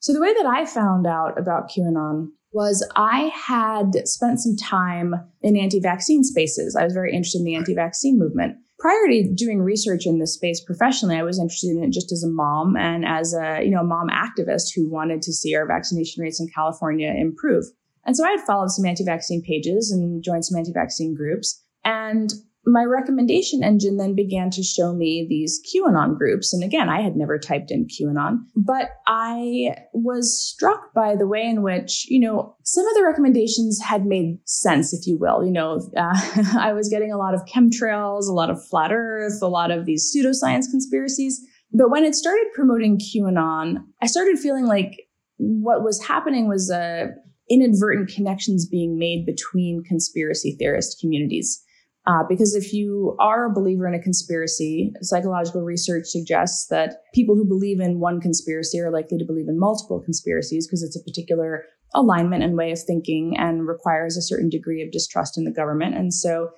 So 0.00 0.12
the 0.12 0.20
way 0.20 0.34
that 0.34 0.46
I 0.46 0.66
found 0.66 1.06
out 1.06 1.38
about 1.38 1.70
QAnon 1.70 2.30
was 2.52 2.84
I 2.96 3.30
had 3.32 4.08
spent 4.08 4.40
some 4.40 4.56
time 4.56 5.14
in 5.42 5.56
anti 5.56 5.78
vaccine 5.78 6.24
spaces. 6.24 6.74
I 6.74 6.82
was 6.82 6.92
very 6.92 7.12
interested 7.12 7.38
in 7.38 7.44
the 7.44 7.54
anti 7.54 7.76
vaccine 7.76 8.18
movement 8.18 8.56
prior 8.82 9.06
to 9.06 9.32
doing 9.32 9.62
research 9.62 10.06
in 10.06 10.18
this 10.18 10.34
space 10.34 10.60
professionally, 10.60 11.16
I 11.16 11.22
was 11.22 11.38
interested 11.38 11.70
in 11.70 11.84
it 11.84 11.92
just 11.92 12.10
as 12.10 12.24
a 12.24 12.28
mom 12.28 12.76
and 12.76 13.06
as 13.06 13.32
a, 13.32 13.62
you 13.62 13.70
know, 13.70 13.84
mom 13.84 14.08
activist 14.08 14.74
who 14.74 14.90
wanted 14.90 15.22
to 15.22 15.32
see 15.32 15.54
our 15.54 15.68
vaccination 15.68 16.20
rates 16.20 16.40
in 16.40 16.48
California 16.52 17.14
improve. 17.16 17.64
And 18.04 18.16
so 18.16 18.26
I 18.26 18.32
had 18.32 18.40
followed 18.40 18.72
some 18.72 18.84
anti-vaccine 18.84 19.42
pages 19.42 19.92
and 19.92 20.24
joined 20.24 20.44
some 20.44 20.58
anti-vaccine 20.58 21.14
groups. 21.14 21.62
And 21.84 22.32
my 22.64 22.84
recommendation 22.84 23.64
engine 23.64 23.96
then 23.96 24.14
began 24.14 24.50
to 24.50 24.62
show 24.62 24.92
me 24.92 25.26
these 25.28 25.60
QAnon 25.66 26.16
groups. 26.16 26.52
And 26.52 26.62
again, 26.62 26.88
I 26.88 27.00
had 27.00 27.16
never 27.16 27.38
typed 27.38 27.70
in 27.70 27.86
QAnon, 27.86 28.38
but 28.54 28.90
I 29.06 29.74
was 29.92 30.40
struck 30.40 30.92
by 30.94 31.16
the 31.16 31.26
way 31.26 31.44
in 31.44 31.62
which, 31.62 32.06
you 32.08 32.20
know, 32.20 32.56
some 32.62 32.86
of 32.86 32.94
the 32.94 33.04
recommendations 33.04 33.80
had 33.80 34.06
made 34.06 34.38
sense, 34.44 34.92
if 34.92 35.06
you 35.06 35.18
will. 35.18 35.44
You 35.44 35.52
know, 35.52 35.80
uh, 35.96 36.14
I 36.58 36.72
was 36.72 36.88
getting 36.88 37.12
a 37.12 37.18
lot 37.18 37.34
of 37.34 37.44
chemtrails, 37.46 38.28
a 38.28 38.32
lot 38.32 38.50
of 38.50 38.64
flat 38.68 38.92
earth, 38.92 39.42
a 39.42 39.48
lot 39.48 39.70
of 39.70 39.84
these 39.84 40.14
pseudoscience 40.14 40.70
conspiracies. 40.70 41.40
But 41.72 41.90
when 41.90 42.04
it 42.04 42.14
started 42.14 42.46
promoting 42.54 43.00
QAnon, 43.00 43.78
I 44.00 44.06
started 44.06 44.38
feeling 44.38 44.66
like 44.66 45.08
what 45.38 45.82
was 45.82 46.04
happening 46.06 46.48
was 46.48 46.70
a 46.70 47.08
inadvertent 47.50 48.08
connections 48.08 48.66
being 48.66 48.98
made 48.98 49.26
between 49.26 49.82
conspiracy 49.84 50.54
theorist 50.58 50.98
communities. 51.00 51.62
Uh, 52.04 52.24
because 52.28 52.56
if 52.56 52.72
you 52.72 53.16
are 53.20 53.46
a 53.46 53.52
believer 53.52 53.86
in 53.86 53.94
a 53.94 54.02
conspiracy, 54.02 54.92
psychological 55.02 55.62
research 55.62 56.06
suggests 56.06 56.66
that 56.68 56.96
people 57.14 57.36
who 57.36 57.44
believe 57.44 57.80
in 57.80 58.00
one 58.00 58.20
conspiracy 58.20 58.80
are 58.80 58.90
likely 58.90 59.18
to 59.18 59.24
believe 59.24 59.48
in 59.48 59.58
multiple 59.58 60.00
conspiracies 60.00 60.66
because 60.66 60.82
it's 60.82 60.96
a 60.96 61.04
particular 61.04 61.64
alignment 61.94 62.42
and 62.42 62.56
way 62.56 62.72
of 62.72 62.80
thinking 62.82 63.36
and 63.38 63.68
requires 63.68 64.16
a 64.16 64.22
certain 64.22 64.48
degree 64.48 64.82
of 64.82 64.90
distrust 64.90 65.38
in 65.38 65.44
the 65.44 65.52
government. 65.52 65.94
And 65.94 66.12
so 66.12 66.50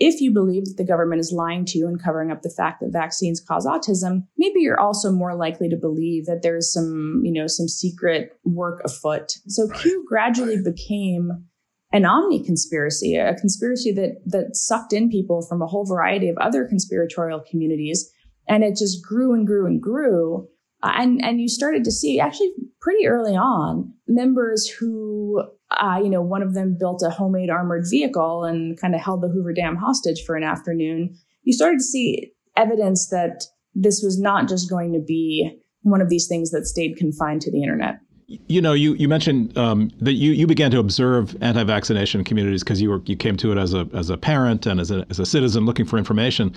if 0.00 0.20
you 0.20 0.32
believe 0.32 0.64
that 0.64 0.76
the 0.78 0.86
government 0.86 1.20
is 1.20 1.30
lying 1.30 1.66
to 1.66 1.78
you 1.78 1.86
and 1.86 2.02
covering 2.02 2.30
up 2.30 2.40
the 2.42 2.52
fact 2.56 2.80
that 2.80 2.90
vaccines 2.90 3.40
cause 3.40 3.66
autism, 3.66 4.24
maybe 4.38 4.60
you're 4.60 4.80
also 4.80 5.12
more 5.12 5.34
likely 5.36 5.68
to 5.68 5.76
believe 5.76 6.24
that 6.24 6.40
there's 6.42 6.72
some, 6.72 7.20
you 7.22 7.32
know, 7.32 7.46
some 7.46 7.68
secret 7.68 8.32
work 8.44 8.80
afoot. 8.84 9.32
So 9.46 9.68
right. 9.68 9.80
Q 9.80 10.04
gradually 10.08 10.56
right. 10.56 10.64
became 10.64 11.44
an 11.92 12.04
omni 12.04 12.44
conspiracy, 12.44 13.16
a 13.16 13.34
conspiracy 13.34 13.92
that 13.92 14.20
that 14.26 14.56
sucked 14.56 14.92
in 14.92 15.10
people 15.10 15.44
from 15.46 15.62
a 15.62 15.66
whole 15.66 15.84
variety 15.84 16.28
of 16.28 16.36
other 16.38 16.66
conspiratorial 16.66 17.42
communities, 17.50 18.10
and 18.48 18.62
it 18.62 18.76
just 18.76 19.04
grew 19.04 19.34
and 19.34 19.46
grew 19.46 19.66
and 19.66 19.80
grew. 19.80 20.48
Uh, 20.82 20.92
and 20.96 21.24
and 21.24 21.40
you 21.40 21.48
started 21.48 21.84
to 21.84 21.90
see 21.90 22.20
actually 22.20 22.52
pretty 22.80 23.06
early 23.06 23.36
on 23.36 23.92
members 24.06 24.66
who 24.68 25.42
uh, 25.70 26.00
you 26.02 26.10
know, 26.10 26.22
one 26.22 26.42
of 26.42 26.54
them 26.54 26.76
built 26.78 27.02
a 27.02 27.10
homemade 27.10 27.50
armored 27.50 27.86
vehicle 27.88 28.44
and 28.44 28.80
kind 28.80 28.94
of 28.94 29.00
held 29.00 29.22
the 29.22 29.28
Hoover 29.28 29.52
Dam 29.52 29.76
hostage 29.76 30.24
for 30.26 30.36
an 30.36 30.42
afternoon. 30.42 31.16
You 31.42 31.52
started 31.52 31.78
to 31.78 31.84
see 31.84 32.32
evidence 32.56 33.08
that 33.10 33.44
this 33.74 34.02
was 34.02 34.20
not 34.20 34.48
just 34.48 34.68
going 34.68 34.92
to 34.92 34.98
be 34.98 35.60
one 35.82 36.00
of 36.00 36.08
these 36.08 36.26
things 36.26 36.50
that 36.50 36.66
stayed 36.66 36.96
confined 36.96 37.40
to 37.42 37.52
the 37.52 37.62
internet. 37.62 38.00
You 38.46 38.62
know, 38.62 38.74
you, 38.74 38.94
you 38.94 39.08
mentioned 39.08 39.58
um, 39.58 39.90
that 40.00 40.12
you, 40.12 40.30
you 40.30 40.46
began 40.46 40.70
to 40.70 40.78
observe 40.78 41.36
anti-vaccination 41.42 42.22
communities 42.22 42.62
because 42.62 42.80
you 42.80 42.88
were 42.88 43.02
you 43.04 43.16
came 43.16 43.36
to 43.38 43.50
it 43.50 43.58
as 43.58 43.74
a 43.74 43.88
as 43.92 44.08
a 44.08 44.16
parent 44.16 44.66
and 44.66 44.78
as 44.78 44.92
a, 44.92 45.04
as 45.10 45.18
a 45.18 45.26
citizen 45.26 45.66
looking 45.66 45.84
for 45.84 45.98
information. 45.98 46.54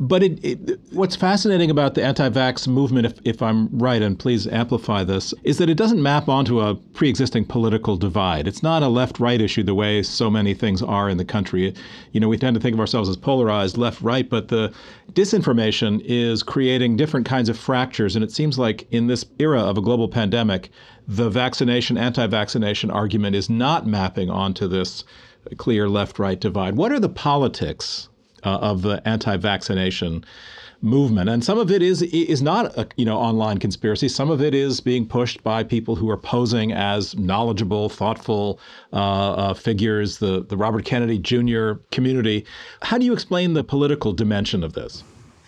But 0.00 0.24
it, 0.24 0.44
it, 0.44 0.80
what's 0.90 1.14
fascinating 1.14 1.70
about 1.70 1.94
the 1.94 2.02
anti-vax 2.02 2.66
movement, 2.66 3.06
if, 3.06 3.20
if 3.24 3.40
I'm 3.40 3.68
right, 3.78 4.02
and 4.02 4.18
please 4.18 4.48
amplify 4.48 5.04
this, 5.04 5.32
is 5.44 5.58
that 5.58 5.70
it 5.70 5.76
doesn't 5.76 6.02
map 6.02 6.28
onto 6.28 6.58
a 6.58 6.74
pre-existing 6.74 7.44
political 7.44 7.96
divide. 7.96 8.48
It's 8.48 8.64
not 8.64 8.82
a 8.82 8.88
left-right 8.88 9.40
issue 9.40 9.62
the 9.62 9.76
way 9.76 10.02
so 10.02 10.28
many 10.28 10.54
things 10.54 10.82
are 10.82 11.08
in 11.08 11.18
the 11.18 11.24
country. 11.24 11.72
You 12.10 12.18
know, 12.18 12.26
we 12.26 12.36
tend 12.36 12.54
to 12.54 12.60
think 12.60 12.74
of 12.74 12.80
ourselves 12.80 13.08
as 13.08 13.16
polarized 13.16 13.76
left-right, 13.78 14.28
but 14.28 14.48
the 14.48 14.72
disinformation 15.12 16.00
is 16.04 16.42
creating 16.42 16.96
different 16.96 17.26
kinds 17.26 17.48
of 17.48 17.56
fractures. 17.56 18.16
And 18.16 18.24
it 18.24 18.32
seems 18.32 18.58
like 18.58 18.88
in 18.90 19.06
this 19.06 19.24
era 19.38 19.60
of 19.60 19.78
a 19.78 19.82
global 19.82 20.08
pandemic, 20.08 20.70
the 21.16 21.28
vaccination 21.28 21.98
anti 21.98 22.26
vaccination 22.26 22.90
argument 22.90 23.36
is 23.36 23.50
not 23.50 23.86
mapping 23.86 24.30
onto 24.30 24.66
this 24.66 25.04
clear 25.58 25.88
left 25.88 26.18
right 26.18 26.40
divide. 26.40 26.76
What 26.76 26.92
are 26.92 27.00
the 27.00 27.08
politics 27.08 28.08
uh, 28.44 28.58
of 28.58 28.82
the 28.82 29.06
anti 29.06 29.36
vaccination? 29.36 30.24
movement 30.84 31.30
and 31.30 31.44
some 31.44 31.58
of 31.58 31.70
it 31.70 31.80
is 31.80 32.02
is 32.02 32.42
not 32.42 32.76
a 32.76 32.88
you 32.96 33.04
know 33.04 33.16
online 33.16 33.56
conspiracy 33.56 34.08
some 34.08 34.32
of 34.32 34.42
it 34.42 34.52
is 34.52 34.80
being 34.80 35.06
pushed 35.06 35.40
by 35.44 35.62
people 35.62 35.94
who 35.94 36.10
are 36.10 36.16
posing 36.16 36.72
as 36.72 37.16
knowledgeable 37.16 37.88
thoughtful 37.88 38.58
uh, 38.92 38.96
uh, 38.96 39.54
figures 39.54 40.18
the 40.18 40.42
the 40.48 40.56
Robert 40.56 40.84
Kennedy 40.84 41.18
Jr. 41.18 41.74
community 41.92 42.44
how 42.82 42.98
do 42.98 43.04
you 43.04 43.12
explain 43.12 43.52
the 43.52 43.62
political 43.62 44.12
dimension 44.12 44.64
of 44.64 44.72
this 44.72 45.04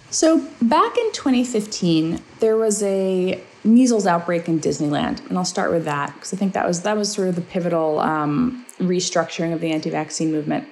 so 0.09 0.38
back 0.62 0.97
in 0.97 1.11
2015 1.11 2.23
there 2.38 2.56
was 2.56 2.80
a 2.85 3.42
measles 3.64 4.06
outbreak 4.06 4.49
in 4.49 4.61
Disneyland, 4.61 5.26
and 5.28 5.38
I'll 5.38 5.44
start 5.44 5.71
with 5.71 5.85
that 5.85 6.14
because 6.14 6.33
I 6.33 6.37
think 6.37 6.52
that 6.52 6.66
was 6.66 6.83
that 6.83 6.97
was 6.97 7.11
sort 7.11 7.28
of 7.28 7.35
the 7.35 7.40
pivotal 7.40 7.99
um, 8.00 8.64
restructuring 8.78 9.52
of 9.52 9.61
the 9.61 9.73
anti-vaccine 9.73 10.30
movement. 10.30 10.68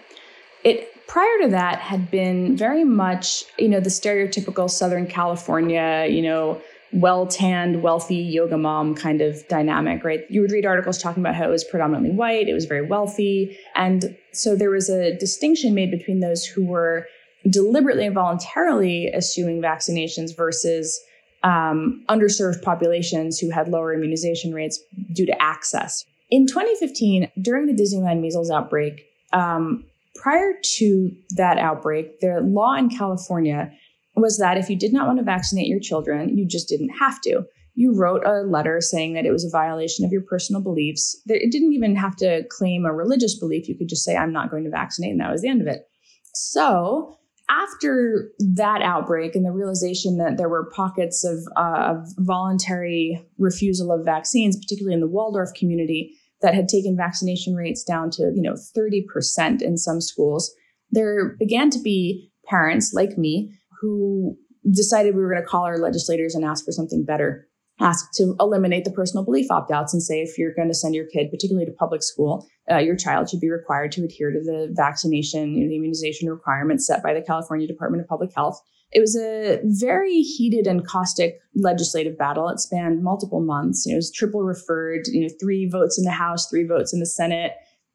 It 0.65 0.89
prior 1.07 1.43
to 1.43 1.49
that 1.49 1.79
had 1.79 2.11
been 2.11 2.57
very 2.57 2.85
much 2.85 3.45
you 3.59 3.69
know 3.69 3.81
the 3.81 3.91
stereotypical 3.91 4.71
Southern 4.71 5.07
California 5.07 6.07
you 6.09 6.23
know 6.23 6.61
well 6.93 7.27
tanned, 7.27 7.83
wealthy 7.83 8.17
yoga 8.17 8.59
mom 8.59 8.95
kind 8.95 9.23
of 9.23 9.47
dynamic, 9.49 10.05
right? 10.05 10.21
You 10.29 10.43
would 10.43 10.53
read 10.53 10.67
articles 10.67 10.99
talking 10.99 11.23
about 11.23 11.35
how 11.35 11.45
it 11.45 11.51
was 11.51 11.65
predominantly 11.65 12.11
white, 12.11 12.49
it 12.49 12.53
was 12.53 12.67
very 12.67 12.87
wealthy. 12.87 13.57
And 13.75 14.17
so 14.33 14.55
there 14.55 14.71
was 14.71 14.91
a 14.91 15.17
distinction 15.17 15.75
made 15.75 15.91
between 15.91 16.21
those 16.21 16.45
who 16.45 16.67
were 16.67 17.07
deliberately 17.49 18.07
and 18.07 18.15
voluntarily 18.15 19.13
eschewing 19.13 19.63
vaccinations 19.63 20.37
versus 20.37 21.03
um, 21.45 22.05
underserved 22.09 22.63
populations 22.63 23.39
who 23.39 23.51
had 23.51 23.69
lower 23.69 23.93
immunization 23.93 24.53
rates 24.53 24.81
due 25.13 25.27
to 25.27 25.43
access. 25.43 26.05
In 26.31 26.47
2015, 26.47 27.31
during 27.41 27.67
the 27.67 27.75
Disneyland 27.75 28.21
measles 28.21 28.51
outbreak, 28.51 29.05
um, 29.33 29.85
prior 30.15 30.53
to 30.77 31.11
that 31.37 31.59
outbreak, 31.59 32.21
the 32.21 32.41
law 32.43 32.75
in 32.75 32.89
California 32.89 33.71
was 34.17 34.39
that 34.39 34.59
if 34.59 34.69
you 34.69 34.77
did 34.77 34.93
not 34.93 35.07
want 35.07 35.19
to 35.19 35.25
vaccinate 35.25 35.67
your 35.67 35.81
children, 35.81 36.37
you 36.37 36.47
just 36.47 36.69
didn't 36.69 36.91
have 36.91 37.21
to. 37.23 37.43
You 37.75 37.95
wrote 37.95 38.25
a 38.27 38.43
letter 38.43 38.81
saying 38.81 39.15
that 39.15 39.25
it 39.25 39.31
was 39.31 39.45
a 39.45 39.51
violation 39.51 40.05
of 40.05 40.13
your 40.13 40.21
personal 40.23 40.61
beliefs. 40.61 41.19
It 41.27 41.51
didn't 41.51 41.73
even 41.73 41.97
have 41.97 42.17
to 42.17 42.45
claim 42.51 42.85
a 42.85 42.93
religious 42.93 43.39
belief. 43.39 43.69
You 43.69 43.77
could 43.77 43.89
just 43.89 44.05
say, 44.05 44.17
I'm 44.17 44.33
not 44.33 44.51
going 44.51 44.65
to 44.65 44.71
vaccinate, 44.71 45.13
and 45.13 45.21
that 45.21 45.33
was 45.33 45.41
the 45.41 45.49
end 45.49 45.63
of 45.63 45.67
it. 45.67 45.89
So 46.35 47.19
after 47.51 48.31
that 48.39 48.83
outbreak 48.83 49.35
and 49.35 49.45
the 49.45 49.51
realization 49.51 50.19
that 50.19 50.37
there 50.37 50.49
were 50.49 50.71
pockets 50.75 51.25
of, 51.25 51.39
uh, 51.57 51.95
of 51.95 52.07
voluntary 52.19 53.25
refusal 53.39 53.93
of 53.93 54.05
vaccines, 54.05 54.57
particularly 54.57 54.95
in 54.95 55.01
the 55.01 55.09
Waldorf 55.09 55.53
community, 55.55 56.17
that 56.43 56.55
had 56.55 56.69
taken 56.69 56.97
vaccination 56.97 57.55
rates 57.55 57.83
down 57.85 58.11
to 58.11 58.33
you 58.35 58.43
know 58.43 58.55
30% 58.55 59.63
in 59.63 59.77
some 59.79 60.01
schools, 60.01 60.53
there 60.91 61.37
began 61.39 61.71
to 61.71 61.79
be 61.81 62.31
parents 62.47 62.93
like 62.93 63.17
me 63.17 63.53
who 63.81 64.37
decided 64.71 65.15
we 65.15 65.23
were 65.23 65.31
going 65.33 65.43
to 65.43 65.49
call 65.49 65.65
our 65.65 65.79
legislators 65.79 66.35
and 66.35 66.45
ask 66.45 66.65
for 66.65 66.73
something 66.73 67.05
better 67.05 67.49
ask 67.83 68.13
to 68.15 68.35
eliminate 68.41 68.85
the 68.85 68.91
personal 68.91 69.25
belief 69.25 69.51
opt 69.51 69.71
outs 69.71 69.93
and 69.93 70.03
say 70.03 70.21
if 70.21 70.39
you're 70.39 70.55
going 70.55 70.69
to 70.69 70.75
send 70.75 70.95
your 70.95 71.07
kid, 71.07 71.31
particularly 71.31 71.67
to 71.67 71.73
public 71.73 72.03
school, 72.03 72.47
uh, 72.71 72.79
your 72.79 72.97
child 72.97 73.29
should 73.29 73.41
be 73.41 73.51
required 73.51 73.93
to 73.93 74.05
adhere 74.05 74.31
to 74.31 74.41
the 74.41 74.69
vaccination, 74.73 75.55
the 75.55 75.77
immunization 75.77 76.31
requirements 76.31 76.87
set 76.87 77.03
by 77.03 77.13
the 77.13 77.23
California 77.23 77.67
Department 77.67 78.03
of 78.03 78.09
Public 78.09 78.31
Health. 78.35 78.61
It 78.93 79.01
was 79.01 79.17
a 79.17 79.59
very 79.65 80.21
heated 80.21 80.67
and 80.67 80.87
caustic 80.87 81.41
legislative 81.55 82.19
battle. 82.19 82.49
It 82.51 82.61
spanned 82.61 83.03
multiple 83.03 83.41
months. 83.41 83.87
It 83.87 83.95
was 83.95 84.13
triple 84.13 84.43
referred, 84.43 85.07
you 85.07 85.23
know, 85.23 85.35
three 85.41 85.69
votes 85.69 85.99
in 85.99 86.05
the 86.05 86.11
House, 86.11 86.49
three 86.49 86.67
votes 86.67 86.93
in 86.93 87.01
the 87.01 87.07
Senate. 87.07 87.53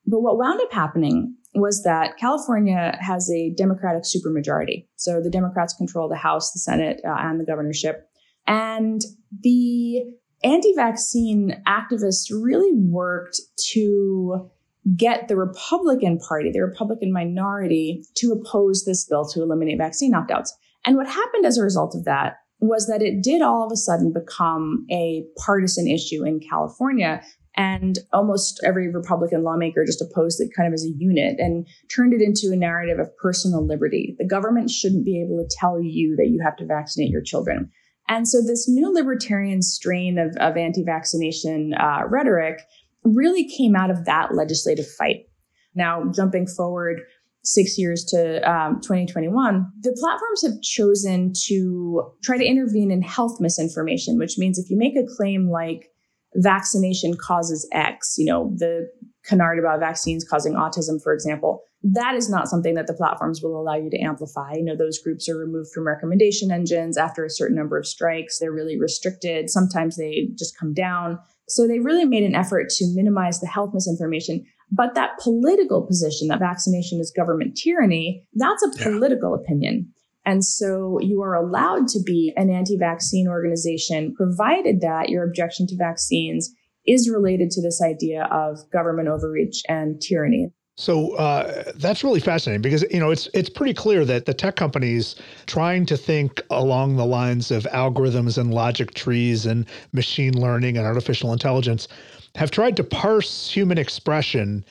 But 0.08 0.22
what 0.22 0.38
wound 0.38 0.60
up 0.62 0.72
happening 0.72 1.36
was 1.53 1.84
that 1.84 2.17
California 2.17 2.98
has 3.00 3.29
a 3.29 3.51
Democratic 3.51 4.03
supermajority. 4.03 4.88
So 4.96 5.22
the 5.22 5.29
Democrats 5.29 5.74
control 5.74 6.10
the 6.10 6.15
House, 6.15 6.51
the 6.51 6.60
Senate, 6.60 7.01
uh, 7.06 7.15
and 7.20 7.39
the 7.39 7.46
governorship. 7.46 8.10
And 8.47 9.01
the 9.43 10.03
anti 10.43 10.73
vaccine 10.75 11.61
activists 11.67 12.31
really 12.31 12.71
worked 12.73 13.39
to 13.71 14.49
get 14.95 15.27
the 15.27 15.35
Republican 15.35 16.17
Party, 16.17 16.51
the 16.51 16.61
Republican 16.61 17.11
minority, 17.11 18.03
to 18.15 18.31
oppose 18.31 18.85
this 18.85 19.05
bill 19.05 19.27
to 19.27 19.41
eliminate 19.41 19.77
vaccine 19.77 20.13
opt 20.13 20.31
outs. 20.31 20.55
And 20.85 20.95
what 20.95 21.07
happened 21.07 21.45
as 21.45 21.57
a 21.57 21.63
result 21.63 21.93
of 21.95 22.05
that 22.05 22.37
was 22.59 22.87
that 22.87 23.01
it 23.01 23.21
did 23.21 23.41
all 23.41 23.65
of 23.65 23.71
a 23.71 23.75
sudden 23.75 24.13
become 24.13 24.85
a 24.89 25.25
partisan 25.45 25.87
issue 25.87 26.25
in 26.25 26.39
California. 26.39 27.21
And 27.55 27.99
almost 28.13 28.61
every 28.63 28.91
Republican 28.91 29.43
lawmaker 29.43 29.83
just 29.83 30.01
opposed 30.01 30.39
it 30.39 30.51
kind 30.55 30.67
of 30.67 30.73
as 30.73 30.85
a 30.85 30.93
unit 30.95 31.39
and 31.39 31.67
turned 31.89 32.13
it 32.13 32.21
into 32.21 32.51
a 32.53 32.55
narrative 32.55 32.99
of 32.99 33.15
personal 33.17 33.65
liberty. 33.65 34.15
The 34.19 34.27
government 34.27 34.69
shouldn't 34.69 35.05
be 35.05 35.21
able 35.21 35.43
to 35.43 35.55
tell 35.59 35.81
you 35.81 36.15
that 36.17 36.27
you 36.27 36.39
have 36.43 36.55
to 36.57 36.65
vaccinate 36.65 37.09
your 37.09 37.23
children. 37.23 37.71
And 38.07 38.27
so 38.27 38.41
this 38.41 38.69
new 38.69 38.93
libertarian 38.93 39.61
strain 39.61 40.17
of, 40.17 40.35
of 40.37 40.55
anti-vaccination 40.55 41.73
uh, 41.73 42.03
rhetoric 42.07 42.61
really 43.03 43.47
came 43.47 43.75
out 43.75 43.89
of 43.89 44.05
that 44.05 44.33
legislative 44.33 44.87
fight. 44.87 45.27
Now, 45.75 46.09
jumping 46.13 46.47
forward 46.47 47.01
six 47.43 47.77
years 47.77 48.03
to 48.05 48.49
um, 48.49 48.81
2021, 48.81 49.71
the 49.81 49.95
platforms 49.99 50.41
have 50.43 50.61
chosen 50.61 51.33
to 51.45 52.03
try 52.23 52.37
to 52.37 52.45
intervene 52.45 52.91
in 52.91 53.01
health 53.01 53.39
misinformation, 53.39 54.17
which 54.17 54.37
means 54.37 54.57
if 54.57 54.69
you 54.69 54.77
make 54.77 54.95
a 54.95 55.05
claim 55.15 55.49
like 55.49 55.89
vaccination 56.35 57.15
causes 57.15 57.67
X, 57.71 58.15
you 58.17 58.25
know, 58.25 58.53
the 58.55 58.89
canard 59.23 59.59
about 59.59 59.79
vaccines 59.79 60.25
causing 60.27 60.53
autism, 60.53 61.01
for 61.01 61.13
example, 61.13 61.63
that 61.84 62.15
is 62.15 62.29
not 62.29 62.48
something 62.48 62.74
that 62.75 62.88
the 62.88 62.93
platforms 62.93 63.41
will 63.41 63.60
allow 63.60 63.75
you 63.75 63.89
to 63.89 64.00
amplify. 64.00 64.53
You 64.53 64.63
know, 64.63 64.75
those 64.75 65.00
groups 65.00 65.29
are 65.29 65.38
removed 65.38 65.69
from 65.74 65.88
recommendation 65.88 66.51
engines 66.51 66.98
after 66.98 67.24
a 67.24 67.29
certain 67.29 67.55
number 67.55 67.77
of 67.77 67.86
strikes. 67.86 68.39
They're 68.39 68.51
really 68.51 68.79
restricted. 68.79 69.50
Sometimes 69.50 69.96
they 69.96 70.29
just 70.38 70.57
come 70.57 70.74
down. 70.74 71.19
So 71.48 71.67
they 71.67 71.79
really 71.79 72.05
made 72.05 72.24
an 72.24 72.36
effort 72.36 72.69
to 72.69 72.93
minimize 72.93 73.39
the 73.39 73.48
health 73.48 73.72
misinformation. 73.74 74.46
But 74.72 74.96
that 74.96 75.17
political 75.19 75.86
position 75.86 76.27
that 76.27 76.39
vaccination 76.39 77.00
is 77.00 77.13
government 77.15 77.55
tyranny, 77.55 78.25
that's 78.34 78.63
a 78.63 78.84
political 78.84 79.38
yeah. 79.38 79.43
opinion. 79.43 79.93
And 80.25 80.43
so 80.43 81.00
you 81.00 81.22
are 81.22 81.36
allowed 81.36 81.88
to 81.89 82.01
be 82.05 82.34
an 82.36 82.50
anti 82.50 82.77
vaccine 82.77 83.29
organization, 83.29 84.13
provided 84.13 84.81
that 84.81 85.07
your 85.07 85.24
objection 85.24 85.67
to 85.67 85.77
vaccines 85.77 86.53
is 86.86 87.10
related 87.10 87.50
to 87.51 87.62
this 87.62 87.81
idea 87.81 88.25
of 88.25 88.60
government 88.72 89.07
overreach 89.07 89.62
and 89.69 90.01
tyranny. 90.01 90.51
So 90.79 91.15
uh, 91.15 91.72
that's 91.75 92.03
really 92.03 92.19
fascinating 92.19 92.62
because 92.62 92.86
you 92.91 93.00
know 93.00 93.10
it's 93.10 93.27
it's 93.34 93.50
pretty 93.50 93.74
clear 93.74 94.05
that 94.05 94.25
the 94.25 94.34
tech 94.34 94.55
companies 94.55 95.15
trying 95.48 95.88
to 95.88 95.98
think 95.98 96.39
along 96.51 96.98
the 96.98 97.05
lines 97.05 97.50
of 97.50 97.63
algorithms 97.74 98.38
and 98.38 98.53
logic 98.53 98.93
trees 98.93 99.48
and 99.48 99.65
machine 99.91 100.39
learning 100.39 100.77
and 100.77 100.86
artificial 100.86 101.34
intelligence 101.34 101.88
have 102.36 102.51
tried 102.51 102.77
to 102.77 102.84
parse 102.84 103.50
human 103.50 103.79
expression 103.79 104.63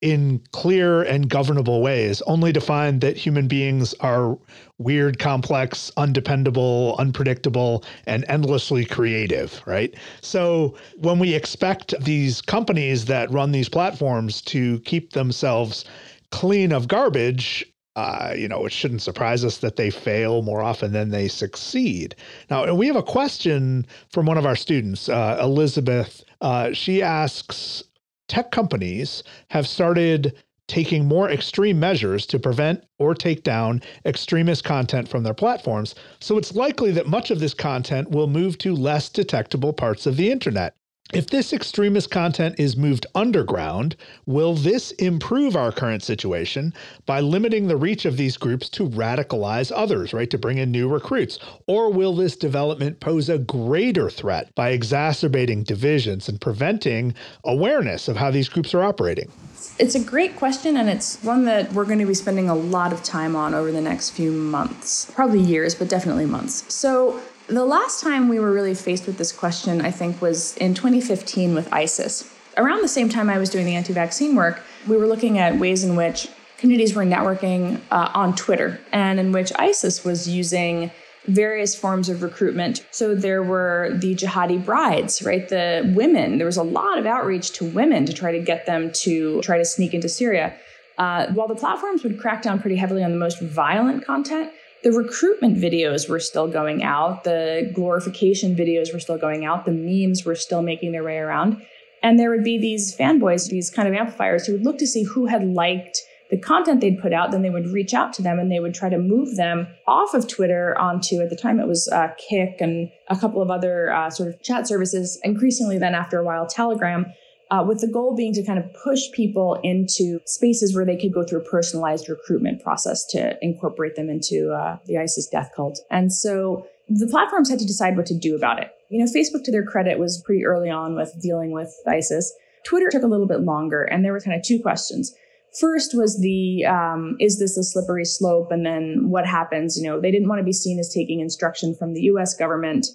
in 0.00 0.40
clear 0.52 1.02
and 1.02 1.28
governable 1.28 1.82
ways, 1.82 2.22
only 2.22 2.52
to 2.52 2.60
find 2.60 3.00
that 3.02 3.16
human 3.16 3.46
beings 3.48 3.94
are 4.00 4.38
weird, 4.78 5.18
complex, 5.18 5.92
undependable, 5.96 6.96
unpredictable, 6.98 7.84
and 8.06 8.24
endlessly 8.28 8.84
creative, 8.84 9.62
right? 9.66 9.94
So 10.22 10.74
when 10.96 11.18
we 11.18 11.34
expect 11.34 11.94
these 12.00 12.40
companies 12.40 13.04
that 13.06 13.30
run 13.30 13.52
these 13.52 13.68
platforms 13.68 14.40
to 14.42 14.80
keep 14.80 15.12
themselves 15.12 15.84
clean 16.30 16.72
of 16.72 16.88
garbage, 16.88 17.66
uh, 17.96 18.32
you 18.34 18.48
know, 18.48 18.64
it 18.64 18.72
shouldn't 18.72 19.02
surprise 19.02 19.44
us 19.44 19.58
that 19.58 19.76
they 19.76 19.90
fail 19.90 20.42
more 20.42 20.62
often 20.62 20.92
than 20.92 21.10
they 21.10 21.28
succeed. 21.28 22.14
Now, 22.48 22.72
we 22.72 22.86
have 22.86 22.96
a 22.96 23.02
question 23.02 23.84
from 24.10 24.24
one 24.26 24.38
of 24.38 24.46
our 24.46 24.56
students, 24.56 25.08
uh, 25.08 25.38
Elizabeth. 25.42 26.24
Uh, 26.40 26.72
she 26.72 27.02
asks, 27.02 27.82
tech 28.30 28.50
companies 28.52 29.22
have 29.48 29.66
started 29.66 30.34
taking 30.68 31.04
more 31.04 31.28
extreme 31.28 31.80
measures 31.80 32.24
to 32.26 32.38
prevent 32.38 32.84
or 33.00 33.12
take 33.12 33.42
down 33.42 33.82
extremist 34.06 34.62
content 34.62 35.08
from 35.08 35.24
their 35.24 35.34
platforms. 35.34 35.96
So 36.20 36.38
it's 36.38 36.54
likely 36.54 36.92
that 36.92 37.08
much 37.08 37.32
of 37.32 37.40
this 37.40 37.54
content 37.54 38.08
will 38.08 38.28
move 38.28 38.56
to 38.58 38.72
less 38.72 39.08
detectable 39.08 39.72
parts 39.72 40.06
of 40.06 40.16
the 40.16 40.30
internet. 40.30 40.76
If 41.12 41.26
this 41.26 41.52
extremist 41.52 42.12
content 42.12 42.54
is 42.60 42.76
moved 42.76 43.04
underground, 43.16 43.96
will 44.26 44.54
this 44.54 44.92
improve 44.92 45.56
our 45.56 45.72
current 45.72 46.04
situation 46.04 46.72
by 47.04 47.18
limiting 47.18 47.66
the 47.66 47.76
reach 47.76 48.04
of 48.04 48.16
these 48.16 48.36
groups 48.36 48.68
to 48.70 48.88
radicalize 48.88 49.72
others, 49.74 50.12
right? 50.12 50.30
To 50.30 50.38
bring 50.38 50.58
in 50.58 50.70
new 50.70 50.88
recruits? 50.88 51.40
Or 51.66 51.90
will 51.90 52.14
this 52.14 52.36
development 52.36 53.00
pose 53.00 53.28
a 53.28 53.38
greater 53.38 54.08
threat 54.08 54.54
by 54.54 54.70
exacerbating 54.70 55.64
divisions 55.64 56.28
and 56.28 56.40
preventing 56.40 57.14
awareness 57.42 58.06
of 58.06 58.16
how 58.16 58.30
these 58.30 58.48
groups 58.48 58.72
are 58.72 58.84
operating? 58.84 59.32
It's 59.80 59.96
a 59.96 60.04
great 60.04 60.36
question, 60.36 60.76
and 60.76 60.88
it's 60.88 61.20
one 61.24 61.44
that 61.46 61.72
we're 61.72 61.86
going 61.86 61.98
to 61.98 62.06
be 62.06 62.14
spending 62.14 62.48
a 62.48 62.54
lot 62.54 62.92
of 62.92 63.02
time 63.02 63.34
on 63.34 63.52
over 63.52 63.72
the 63.72 63.80
next 63.80 64.10
few 64.10 64.30
months, 64.30 65.10
probably 65.10 65.40
years, 65.40 65.74
but 65.74 65.88
definitely 65.88 66.26
months. 66.26 66.72
So, 66.72 67.20
the 67.50 67.64
last 67.64 68.00
time 68.00 68.28
we 68.28 68.38
were 68.38 68.52
really 68.52 68.74
faced 68.74 69.06
with 69.06 69.18
this 69.18 69.32
question, 69.32 69.80
I 69.80 69.90
think, 69.90 70.22
was 70.22 70.56
in 70.58 70.74
2015 70.74 71.54
with 71.54 71.72
ISIS. 71.72 72.32
Around 72.56 72.82
the 72.82 72.88
same 72.88 73.08
time 73.08 73.28
I 73.28 73.38
was 73.38 73.50
doing 73.50 73.66
the 73.66 73.74
anti 73.74 73.92
vaccine 73.92 74.36
work, 74.36 74.62
we 74.86 74.96
were 74.96 75.06
looking 75.06 75.38
at 75.38 75.58
ways 75.58 75.84
in 75.84 75.96
which 75.96 76.28
communities 76.58 76.94
were 76.94 77.04
networking 77.04 77.80
uh, 77.90 78.10
on 78.14 78.34
Twitter 78.34 78.80
and 78.92 79.18
in 79.18 79.32
which 79.32 79.52
ISIS 79.58 80.04
was 80.04 80.28
using 80.28 80.90
various 81.26 81.74
forms 81.74 82.08
of 82.08 82.22
recruitment. 82.22 82.84
So 82.90 83.14
there 83.14 83.42
were 83.42 83.96
the 84.00 84.14
jihadi 84.14 84.64
brides, 84.64 85.22
right? 85.22 85.48
The 85.48 85.92
women. 85.94 86.38
There 86.38 86.46
was 86.46 86.56
a 86.56 86.62
lot 86.62 86.98
of 86.98 87.06
outreach 87.06 87.52
to 87.52 87.64
women 87.64 88.06
to 88.06 88.12
try 88.12 88.32
to 88.32 88.40
get 88.40 88.66
them 88.66 88.90
to 89.04 89.40
try 89.42 89.58
to 89.58 89.64
sneak 89.64 89.92
into 89.92 90.08
Syria. 90.08 90.54
Uh, 90.98 91.32
while 91.32 91.48
the 91.48 91.54
platforms 91.54 92.02
would 92.04 92.18
crack 92.20 92.42
down 92.42 92.60
pretty 92.60 92.76
heavily 92.76 93.02
on 93.02 93.10
the 93.10 93.18
most 93.18 93.40
violent 93.40 94.04
content, 94.04 94.52
the 94.82 94.92
recruitment 94.92 95.58
videos 95.58 96.08
were 96.08 96.20
still 96.20 96.48
going 96.48 96.82
out, 96.82 97.24
the 97.24 97.70
glorification 97.74 98.56
videos 98.56 98.92
were 98.92 99.00
still 99.00 99.18
going 99.18 99.44
out, 99.44 99.64
the 99.66 99.72
memes 99.72 100.24
were 100.24 100.34
still 100.34 100.62
making 100.62 100.92
their 100.92 101.04
way 101.04 101.18
around. 101.18 101.62
And 102.02 102.18
there 102.18 102.30
would 102.30 102.44
be 102.44 102.58
these 102.58 102.96
fanboys, 102.96 103.48
these 103.48 103.70
kind 103.70 103.86
of 103.86 103.94
amplifiers 103.94 104.46
who 104.46 104.54
would 104.54 104.64
look 104.64 104.78
to 104.78 104.86
see 104.86 105.02
who 105.02 105.26
had 105.26 105.44
liked 105.44 106.00
the 106.30 106.38
content 106.38 106.80
they'd 106.80 107.00
put 107.00 107.12
out. 107.12 107.30
Then 107.30 107.42
they 107.42 107.50
would 107.50 107.68
reach 107.68 107.92
out 107.92 108.12
to 108.14 108.22
them 108.22 108.38
and 108.38 108.50
they 108.50 108.60
would 108.60 108.72
try 108.72 108.88
to 108.88 108.98
move 108.98 109.36
them 109.36 109.66
off 109.86 110.14
of 110.14 110.26
Twitter 110.26 110.78
onto, 110.78 111.20
at 111.20 111.28
the 111.28 111.36
time 111.36 111.60
it 111.60 111.66
was 111.66 111.88
uh, 111.88 112.08
Kik 112.16 112.60
and 112.60 112.88
a 113.08 113.16
couple 113.16 113.42
of 113.42 113.50
other 113.50 113.92
uh, 113.92 114.08
sort 114.08 114.30
of 114.32 114.42
chat 114.42 114.66
services. 114.66 115.20
Increasingly, 115.24 115.76
then 115.76 115.94
after 115.94 116.18
a 116.18 116.24
while, 116.24 116.46
Telegram 116.46 117.06
uh, 117.50 117.64
with 117.66 117.80
the 117.80 117.88
goal 117.88 118.14
being 118.14 118.32
to 118.34 118.44
kind 118.44 118.58
of 118.58 118.64
push 118.84 119.10
people 119.12 119.58
into 119.62 120.20
spaces 120.24 120.74
where 120.74 120.84
they 120.84 120.96
could 120.96 121.12
go 121.12 121.24
through 121.24 121.40
a 121.40 121.44
personalized 121.44 122.08
recruitment 122.08 122.62
process 122.62 123.04
to 123.06 123.36
incorporate 123.42 123.96
them 123.96 124.08
into 124.08 124.52
uh, 124.52 124.78
the 124.86 124.96
ISIS 124.96 125.26
death 125.26 125.50
cult. 125.54 125.80
And 125.90 126.12
so 126.12 126.66
the 126.88 127.06
platforms 127.06 127.50
had 127.50 127.58
to 127.58 127.66
decide 127.66 127.96
what 127.96 128.06
to 128.06 128.18
do 128.18 128.36
about 128.36 128.60
it. 128.60 128.70
You 128.88 128.98
know, 128.98 129.10
Facebook, 129.10 129.44
to 129.44 129.52
their 129.52 129.64
credit, 129.64 129.98
was 129.98 130.22
pretty 130.24 130.44
early 130.44 130.70
on 130.70 130.96
with 130.96 131.14
dealing 131.20 131.52
with 131.52 131.72
ISIS. 131.86 132.32
Twitter 132.64 132.88
took 132.90 133.02
a 133.02 133.08
little 133.08 133.26
bit 133.26 133.40
longer, 133.40 133.82
and 133.82 134.04
there 134.04 134.12
were 134.12 134.20
kind 134.20 134.36
of 134.36 134.44
two 134.44 134.60
questions. 134.60 135.14
First 135.58 135.96
was 135.96 136.20
the 136.20 136.64
um, 136.66 137.16
is 137.18 137.38
this 137.38 137.56
a 137.56 137.64
slippery 137.64 138.04
slope, 138.04 138.52
and 138.52 138.64
then 138.64 139.08
what 139.10 139.26
happens? 139.26 139.76
You 139.76 139.88
know, 139.88 140.00
they 140.00 140.10
didn't 140.10 140.28
want 140.28 140.38
to 140.38 140.44
be 140.44 140.52
seen 140.52 140.78
as 140.78 140.92
taking 140.92 141.20
instruction 141.20 141.74
from 141.74 141.94
the 141.94 142.02
U.S. 142.02 142.34
government 142.34 142.86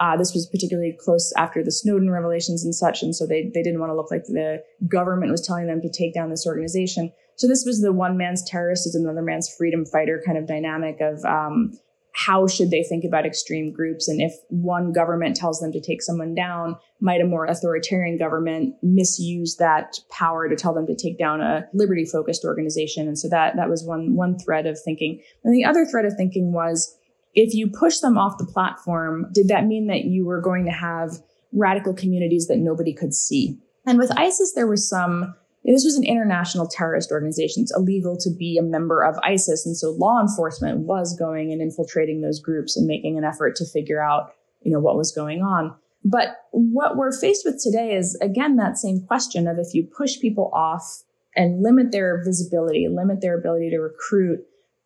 uh, 0.00 0.16
this 0.16 0.34
was 0.34 0.46
particularly 0.46 0.96
close 0.98 1.32
after 1.36 1.62
the 1.62 1.70
Snowden 1.70 2.10
revelations 2.10 2.64
and 2.64 2.74
such, 2.74 3.02
and 3.02 3.14
so 3.14 3.26
they 3.26 3.50
they 3.54 3.62
didn't 3.62 3.80
want 3.80 3.90
to 3.90 3.96
look 3.96 4.10
like 4.10 4.24
the 4.24 4.62
government 4.88 5.30
was 5.30 5.46
telling 5.46 5.66
them 5.66 5.80
to 5.82 5.88
take 5.88 6.14
down 6.14 6.30
this 6.30 6.46
organization. 6.46 7.12
So 7.36 7.46
this 7.48 7.64
was 7.66 7.80
the 7.80 7.92
one 7.92 8.16
man's 8.16 8.48
terrorist 8.48 8.86
is 8.86 8.94
another 8.94 9.22
man's 9.22 9.52
freedom 9.56 9.84
fighter 9.84 10.22
kind 10.24 10.38
of 10.38 10.46
dynamic 10.46 11.00
of 11.00 11.24
um, 11.24 11.72
how 12.14 12.46
should 12.46 12.70
they 12.70 12.84
think 12.84 13.04
about 13.04 13.26
extreme 13.26 13.72
groups, 13.72 14.08
and 14.08 14.20
if 14.20 14.32
one 14.48 14.92
government 14.92 15.36
tells 15.36 15.60
them 15.60 15.72
to 15.72 15.80
take 15.80 16.00
someone 16.00 16.34
down, 16.34 16.76
might 17.00 17.20
a 17.20 17.24
more 17.24 17.44
authoritarian 17.44 18.18
government 18.18 18.74
misuse 18.82 19.56
that 19.56 19.98
power 20.10 20.48
to 20.48 20.54
tell 20.54 20.74
them 20.74 20.86
to 20.86 20.94
take 20.94 21.18
down 21.18 21.40
a 21.40 21.66
liberty 21.72 22.04
focused 22.04 22.44
organization? 22.44 23.08
And 23.08 23.18
so 23.18 23.28
that 23.30 23.56
that 23.56 23.68
was 23.68 23.84
one 23.84 24.14
one 24.14 24.38
thread 24.38 24.66
of 24.66 24.78
thinking, 24.80 25.22
and 25.42 25.54
the 25.54 25.64
other 25.64 25.84
thread 25.84 26.04
of 26.04 26.14
thinking 26.16 26.52
was 26.52 26.96
if 27.34 27.54
you 27.54 27.68
push 27.68 27.98
them 27.98 28.16
off 28.16 28.38
the 28.38 28.46
platform, 28.46 29.26
did 29.32 29.48
that 29.48 29.66
mean 29.66 29.88
that 29.88 30.04
you 30.04 30.24
were 30.24 30.40
going 30.40 30.64
to 30.64 30.70
have 30.70 31.18
radical 31.52 31.94
communities 31.94 32.46
that 32.46 32.58
nobody 32.58 32.92
could 32.92 33.14
see? 33.14 33.58
And 33.86 33.98
with 33.98 34.16
ISIS, 34.16 34.52
there 34.54 34.66
was 34.66 34.88
some, 34.88 35.34
this 35.64 35.84
was 35.84 35.96
an 35.96 36.04
international 36.04 36.66
terrorist 36.66 37.10
organization. 37.10 37.62
It's 37.62 37.76
illegal 37.76 38.16
to 38.18 38.30
be 38.30 38.56
a 38.56 38.62
member 38.62 39.02
of 39.02 39.18
ISIS. 39.22 39.66
And 39.66 39.76
so 39.76 39.90
law 39.90 40.20
enforcement 40.20 40.80
was 40.80 41.16
going 41.18 41.52
and 41.52 41.60
infiltrating 41.60 42.20
those 42.20 42.40
groups 42.40 42.76
and 42.76 42.86
making 42.86 43.18
an 43.18 43.24
effort 43.24 43.56
to 43.56 43.66
figure 43.66 44.02
out, 44.02 44.32
you 44.62 44.72
know, 44.72 44.80
what 44.80 44.96
was 44.96 45.12
going 45.12 45.42
on. 45.42 45.74
But 46.04 46.36
what 46.50 46.96
we're 46.96 47.18
faced 47.18 47.46
with 47.46 47.62
today 47.62 47.94
is 47.94 48.14
again 48.20 48.56
that 48.56 48.76
same 48.76 49.00
question 49.06 49.48
of 49.48 49.58
if 49.58 49.72
you 49.72 49.84
push 49.84 50.20
people 50.20 50.50
off 50.52 51.02
and 51.34 51.62
limit 51.62 51.92
their 51.92 52.22
visibility, 52.22 52.86
limit 52.88 53.20
their 53.20 53.38
ability 53.38 53.70
to 53.70 53.78
recruit, 53.78 54.40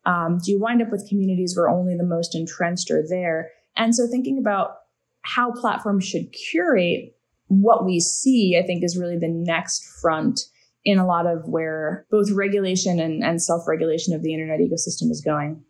um, 0.05 0.39
do 0.43 0.51
you 0.51 0.59
wind 0.59 0.81
up 0.81 0.91
with 0.91 1.07
communities 1.09 1.55
where 1.55 1.69
only 1.69 1.95
the 1.95 2.03
most 2.03 2.35
entrenched 2.35 2.89
are 2.91 3.03
there? 3.07 3.51
And 3.75 3.95
so 3.95 4.07
thinking 4.07 4.37
about 4.37 4.75
how 5.21 5.51
platforms 5.51 6.05
should 6.05 6.31
curate 6.31 7.15
what 7.47 7.85
we 7.85 7.99
see, 7.99 8.57
I 8.61 8.65
think 8.65 8.83
is 8.83 8.97
really 8.97 9.17
the 9.17 9.27
next 9.27 9.83
front 10.01 10.41
in 10.85 10.97
a 10.97 11.05
lot 11.05 11.25
of 11.25 11.47
where 11.47 12.05
both 12.09 12.31
regulation 12.31 12.99
and, 12.99 13.23
and 13.23 13.41
self-regulation 13.41 14.13
of 14.13 14.23
the 14.23 14.33
internet 14.33 14.59
ecosystem 14.59 15.11
is 15.11 15.21
going. 15.23 15.63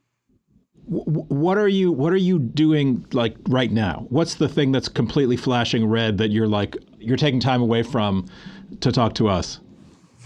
What 0.85 1.57
are 1.59 1.67
you 1.67 1.91
what 1.91 2.13
are 2.13 2.17
you 2.17 2.39
doing 2.39 3.05
like 3.13 3.35
right 3.47 3.71
now? 3.71 4.07
What's 4.09 4.35
the 4.35 4.47
thing 4.47 4.71
that's 4.71 4.87
completely 4.87 5.37
flashing 5.37 5.85
red 5.85 6.17
that 6.17 6.31
you're 6.31 6.47
like 6.47 6.77
you're 6.97 7.17
taking 7.17 7.39
time 7.39 7.61
away 7.61 7.83
from 7.83 8.27
to 8.79 8.91
talk 8.91 9.13
to 9.15 9.27
us? 9.27 9.59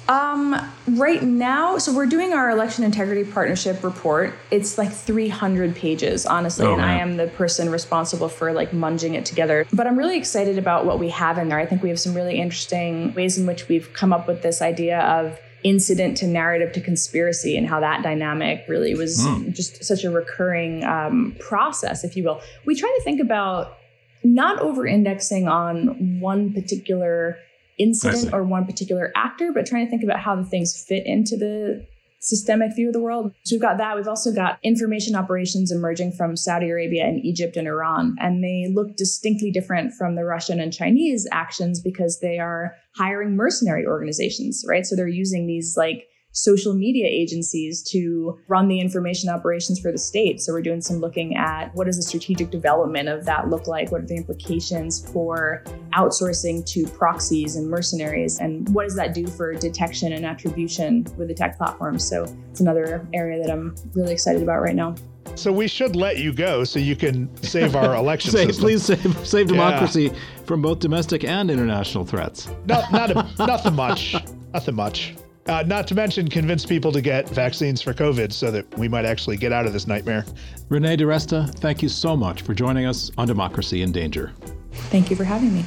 Um, 0.09 0.55
right 0.87 1.23
now, 1.23 1.77
so 1.77 1.93
we're 1.93 2.07
doing 2.07 2.33
our 2.33 2.49
election 2.49 2.83
integrity 2.83 3.23
partnership 3.23 3.83
report. 3.83 4.33
It's 4.51 4.77
like 4.77 4.91
300 4.91 5.75
pages, 5.75 6.25
honestly, 6.25 6.65
oh, 6.65 6.73
and 6.73 6.81
I 6.81 6.95
am 6.95 7.15
the 7.15 7.27
person 7.27 7.69
responsible 7.69 8.27
for 8.27 8.51
like 8.51 8.71
munging 8.71 9.13
it 9.13 9.25
together. 9.25 9.65
But 9.71 9.87
I'm 9.87 9.97
really 9.97 10.17
excited 10.17 10.57
about 10.57 10.85
what 10.85 10.99
we 10.99 11.09
have 11.09 11.37
in 11.37 11.47
there. 11.47 11.59
I 11.59 11.65
think 11.65 11.81
we 11.83 11.89
have 11.89 11.99
some 11.99 12.13
really 12.13 12.37
interesting 12.37 13.13
ways 13.13 13.37
in 13.37 13.45
which 13.45 13.69
we've 13.69 13.93
come 13.93 14.11
up 14.11 14.27
with 14.27 14.41
this 14.41 14.61
idea 14.61 14.99
of 14.99 15.39
incident 15.63 16.17
to 16.17 16.27
narrative 16.27 16.73
to 16.73 16.81
conspiracy 16.81 17.55
and 17.55 17.67
how 17.67 17.79
that 17.79 18.03
dynamic 18.03 18.65
really 18.67 18.93
was 18.95 19.25
mm. 19.25 19.55
just 19.55 19.83
such 19.83 20.03
a 20.03 20.11
recurring 20.11 20.83
um, 20.83 21.35
process, 21.39 22.03
if 22.03 22.17
you 22.17 22.23
will. 22.23 22.41
We 22.65 22.75
try 22.75 22.93
to 22.97 23.03
think 23.03 23.21
about 23.21 23.77
not 24.25 24.59
over 24.59 24.85
indexing 24.85 25.47
on 25.47 26.19
one 26.19 26.53
particular 26.53 27.37
incident 27.77 28.33
or 28.33 28.43
one 28.43 28.65
particular 28.65 29.11
actor, 29.15 29.51
but 29.53 29.65
trying 29.65 29.85
to 29.85 29.89
think 29.89 30.03
about 30.03 30.19
how 30.19 30.35
the 30.35 30.45
things 30.45 30.83
fit 30.87 31.05
into 31.05 31.37
the 31.37 31.85
systemic 32.23 32.73
view 32.75 32.87
of 32.87 32.93
the 32.93 33.01
world. 33.01 33.33
So 33.43 33.55
we've 33.55 33.61
got 33.61 33.77
that. 33.77 33.95
We've 33.95 34.07
also 34.07 34.33
got 34.33 34.57
information 34.63 35.13
operations 35.13 35.71
emerging 35.71 36.13
from 36.13 36.37
Saudi 36.37 36.69
Arabia 36.69 37.03
and 37.03 37.23
Egypt 37.23 37.57
and 37.57 37.67
Iran. 37.67 38.15
And 38.19 38.43
they 38.43 38.71
look 38.73 38.95
distinctly 38.95 39.51
different 39.51 39.93
from 39.93 40.15
the 40.15 40.23
Russian 40.23 40.59
and 40.59 40.71
Chinese 40.71 41.27
actions 41.31 41.81
because 41.81 42.19
they 42.21 42.39
are 42.39 42.75
hiring 42.95 43.35
mercenary 43.35 43.85
organizations, 43.85 44.63
right? 44.67 44.85
So 44.85 44.95
they're 44.95 45.07
using 45.07 45.47
these 45.47 45.75
like 45.75 46.07
social 46.33 46.73
media 46.73 47.07
agencies 47.07 47.81
to 47.81 48.39
run 48.47 48.67
the 48.67 48.79
information 48.79 49.29
operations 49.29 49.79
for 49.79 49.91
the 49.91 49.97
state. 49.97 50.41
So 50.41 50.51
we're 50.51 50.61
doing 50.61 50.81
some 50.81 50.97
looking 50.97 51.37
at 51.37 51.73
what 51.75 51.85
does 51.85 51.97
the 51.97 52.03
strategic 52.03 52.49
development 52.49 53.07
of 53.07 53.23
that 53.25 53.49
look 53.49 53.67
like? 53.67 53.91
What 53.91 54.01
are 54.01 54.05
the 54.05 54.17
implications 54.17 55.09
for 55.11 55.63
outsourcing 55.93 56.65
to 56.73 56.87
proxies 56.87 57.55
and 57.55 57.69
mercenaries? 57.69 58.39
And 58.39 58.67
what 58.73 58.83
does 58.83 58.95
that 58.95 59.13
do 59.13 59.27
for 59.27 59.53
detection 59.53 60.13
and 60.13 60.25
attribution 60.25 61.05
with 61.17 61.27
the 61.27 61.35
tech 61.35 61.57
platforms? 61.57 62.07
So 62.07 62.25
it's 62.49 62.59
another 62.59 63.07
area 63.13 63.41
that 63.41 63.51
I'm 63.51 63.75
really 63.93 64.13
excited 64.13 64.41
about 64.41 64.61
right 64.61 64.75
now. 64.75 64.95
So 65.35 65.51
we 65.51 65.67
should 65.67 65.95
let 65.95 66.17
you 66.17 66.33
go 66.33 66.63
so 66.63 66.79
you 66.79 66.95
can 66.95 67.35
save 67.43 67.75
our 67.75 67.95
election 68.03 68.31
save, 68.31 68.47
system. 68.47 68.63
Please 68.63 68.83
save, 68.83 69.27
save 69.27 69.47
democracy 69.47 70.03
yeah. 70.03 70.45
from 70.45 70.61
both 70.61 70.79
domestic 70.79 71.23
and 71.23 71.49
international 71.49 72.05
threats. 72.05 72.49
Not, 72.65 72.91
not 72.91 73.11
a, 73.11 73.45
nothing 73.45 73.75
much. 73.75 74.15
Nothing 74.53 74.75
much. 74.75 75.15
Uh, 75.45 75.61
not 75.67 75.87
to 75.87 75.95
mention 75.95 76.27
convince 76.29 76.65
people 76.65 76.91
to 76.91 77.01
get 77.01 77.27
vaccines 77.29 77.81
for 77.81 77.93
COVID 77.93 78.31
so 78.31 78.49
that 78.49 78.77
we 78.77 78.87
might 78.87 79.03
actually 79.03 79.35
get 79.35 79.51
out 79.51 79.65
of 79.65 79.73
this 79.73 79.87
nightmare. 79.87 80.25
Renee 80.69 80.95
DiResta, 80.95 81.53
thank 81.55 81.83
you 81.83 81.89
so 81.89 82.15
much 82.15 82.43
for 82.43 82.53
joining 82.53 82.85
us 82.85 83.11
on 83.17 83.27
Democracy 83.27 83.81
in 83.81 83.91
Danger. 83.91 84.31
Thank 84.71 85.09
you 85.09 85.15
for 85.15 85.25
having 85.25 85.53
me. 85.53 85.65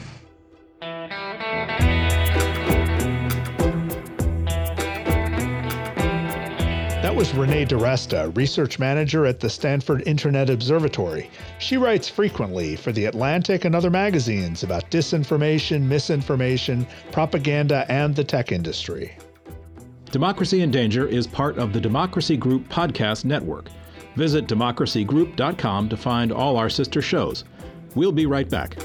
That 7.03 7.15
was 7.15 7.35
Renee 7.35 7.67
DiResta, 7.67 8.35
research 8.37 8.79
manager 8.79 9.27
at 9.27 9.41
the 9.41 9.49
Stanford 9.49 10.03
Internet 10.07 10.51
Observatory. 10.51 11.31
She 11.59 11.77
writes 11.77 12.09
frequently 12.09 12.77
for 12.77 12.93
The 12.93 13.05
Atlantic 13.05 13.65
and 13.65 13.75
other 13.75 13.91
magazines 13.91 14.63
about 14.63 14.91
disinformation, 14.91 15.83
misinformation, 15.83 16.87
propaganda, 17.13 17.87
and 17.89 18.17
the 18.17 18.25
tech 18.25 18.53
industry. 18.53 19.17
Democracy 20.17 20.63
in 20.63 20.71
Danger 20.71 21.07
is 21.07 21.27
part 21.27 21.59
of 21.59 21.75
the 21.75 21.79
Democracy 21.79 22.39
Group 22.39 22.67
podcast 22.71 23.27
network. 23.27 23.69
Visit 24.15 24.47
democracygroup.com 24.47 25.91
to 25.91 25.97
find 25.99 26.33
all 26.33 26.57
our 26.57 26.71
sister 26.71 27.03
shows. 27.03 27.45
We'll 27.95 28.13
be 28.13 28.25
right 28.25 28.49
back. 28.49 28.79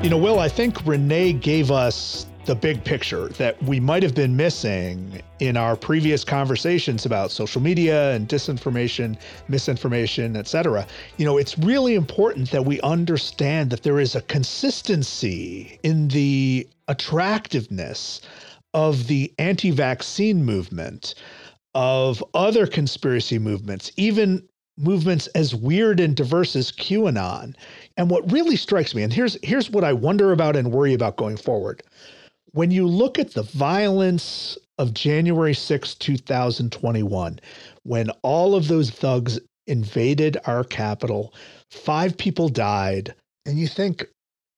You 0.00 0.10
know, 0.10 0.16
Will, 0.16 0.38
I 0.38 0.48
think 0.48 0.86
Renee 0.86 1.32
gave 1.32 1.72
us 1.72 2.29
the 2.50 2.56
big 2.56 2.82
picture 2.82 3.28
that 3.28 3.62
we 3.62 3.78
might 3.78 4.02
have 4.02 4.12
been 4.12 4.34
missing 4.36 5.22
in 5.38 5.56
our 5.56 5.76
previous 5.76 6.24
conversations 6.24 7.06
about 7.06 7.30
social 7.30 7.62
media 7.62 8.10
and 8.10 8.28
disinformation, 8.28 9.16
misinformation, 9.46 10.34
etc. 10.34 10.84
You 11.16 11.26
know, 11.26 11.38
it's 11.38 11.56
really 11.56 11.94
important 11.94 12.50
that 12.50 12.64
we 12.64 12.80
understand 12.80 13.70
that 13.70 13.84
there 13.84 14.00
is 14.00 14.16
a 14.16 14.22
consistency 14.22 15.78
in 15.84 16.08
the 16.08 16.68
attractiveness 16.88 18.20
of 18.74 19.06
the 19.06 19.32
anti-vaccine 19.38 20.44
movement 20.44 21.14
of 21.76 22.24
other 22.34 22.66
conspiracy 22.66 23.38
movements, 23.38 23.92
even 23.96 24.42
movements 24.76 25.28
as 25.36 25.54
weird 25.54 26.00
and 26.00 26.16
diverse 26.16 26.56
as 26.56 26.72
QAnon. 26.72 27.54
And 27.96 28.10
what 28.10 28.32
really 28.32 28.56
strikes 28.56 28.92
me, 28.92 29.04
and 29.04 29.12
here's 29.12 29.38
here's 29.44 29.70
what 29.70 29.84
I 29.84 29.92
wonder 29.92 30.32
about 30.32 30.56
and 30.56 30.72
worry 30.72 30.94
about 30.94 31.16
going 31.16 31.36
forward. 31.36 31.84
When 32.52 32.70
you 32.70 32.86
look 32.86 33.18
at 33.18 33.32
the 33.32 33.44
violence 33.44 34.58
of 34.78 34.92
January 34.92 35.54
6, 35.54 35.94
2021, 35.94 37.38
when 37.84 38.10
all 38.22 38.54
of 38.54 38.66
those 38.66 38.90
thugs 38.90 39.38
invaded 39.66 40.36
our 40.46 40.64
Capitol, 40.64 41.32
five 41.70 42.16
people 42.16 42.48
died, 42.48 43.14
and 43.46 43.58
you 43.58 43.68
think 43.68 44.04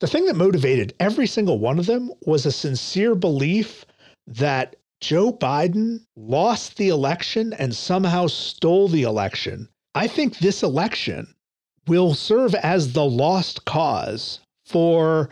the 0.01 0.07
thing 0.07 0.25
that 0.27 0.37
motivated 0.37 0.95
every 1.01 1.27
single 1.27 1.59
one 1.59 1.79
of 1.79 1.87
them 1.87 2.11
was 2.25 2.47
a 2.47 2.53
sincere 2.53 3.15
belief 3.15 3.85
that 4.27 4.77
Joe 5.01 5.33
Biden 5.33 6.05
lost 6.17 6.77
the 6.77 6.89
election 6.89 7.53
and 7.55 7.75
somehow 7.75 8.27
stole 8.27 8.89
the 8.89 9.03
election. 9.03 9.69
I 9.95 10.07
think 10.07 10.39
this 10.39 10.63
election 10.63 11.35
will 11.87 12.15
serve 12.15 12.55
as 12.55 12.93
the 12.93 13.05
lost 13.05 13.65
cause 13.65 14.41
for 14.65 15.29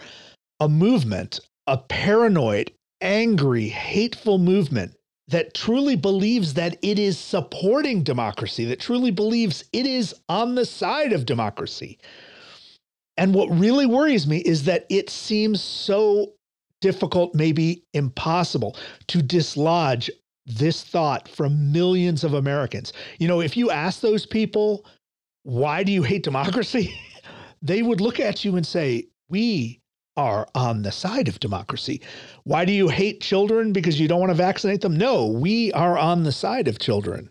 a 0.59 0.68
movement, 0.68 1.40
a 1.70 1.78
paranoid, 1.78 2.72
angry, 3.00 3.68
hateful 3.68 4.38
movement 4.38 4.92
that 5.28 5.54
truly 5.54 5.94
believes 5.94 6.54
that 6.54 6.76
it 6.83 6.98
is 6.98 7.16
supporting 7.16 8.02
democracy, 8.02 8.64
that 8.64 8.80
truly 8.80 9.12
believes 9.12 9.62
it 9.72 9.87
is 9.87 10.12
on 10.28 10.56
the 10.56 10.66
side 10.66 11.12
of 11.12 11.24
democracy. 11.24 11.96
And 13.16 13.33
what 13.33 13.48
really 13.56 13.87
worries 13.87 14.26
me 14.26 14.38
is 14.38 14.64
that 14.64 14.85
it 14.90 15.11
seems 15.11 15.62
so 15.62 16.33
difficult, 16.80 17.37
maybe 17.37 17.85
impossible, 17.94 18.76
to 19.06 19.22
dislodge 19.22 20.11
this 20.46 20.83
thought 20.83 21.28
from 21.28 21.70
millions 21.70 22.24
of 22.24 22.35
Americans. 22.35 22.92
You 23.20 23.28
know, 23.28 23.40
if 23.40 23.56
you 23.56 23.70
ask 23.70 24.00
those 24.00 24.26
people, 24.26 24.85
why 25.44 25.85
do 25.85 25.92
you 25.92 26.02
hate 26.02 26.24
democracy? 26.24 26.92
they 27.62 27.83
would 27.83 28.00
look 28.00 28.18
at 28.18 28.44
you 28.44 28.56
and 28.56 28.66
say, 28.66 29.06
we 29.28 29.80
are 30.16 30.46
on 30.55 30.83
the 30.83 30.92
side 30.92 31.29
of 31.29 31.40
democracy. 31.40 32.01
Why 32.44 32.64
do 32.64 32.73
you 32.73 32.88
hate 32.88 33.20
children? 33.20 33.73
Because 33.73 34.01
you 34.01 34.09
don't 34.09 34.20
want 34.20 34.31
to 34.31 34.35
vaccinate 34.35 34.81
them? 34.81 34.96
No, 34.96 35.27
we 35.27 35.73
are 35.73 35.96
on 35.96 36.25
the 36.25 36.33
side 36.33 36.68
of 36.68 36.79
children. 36.79 37.31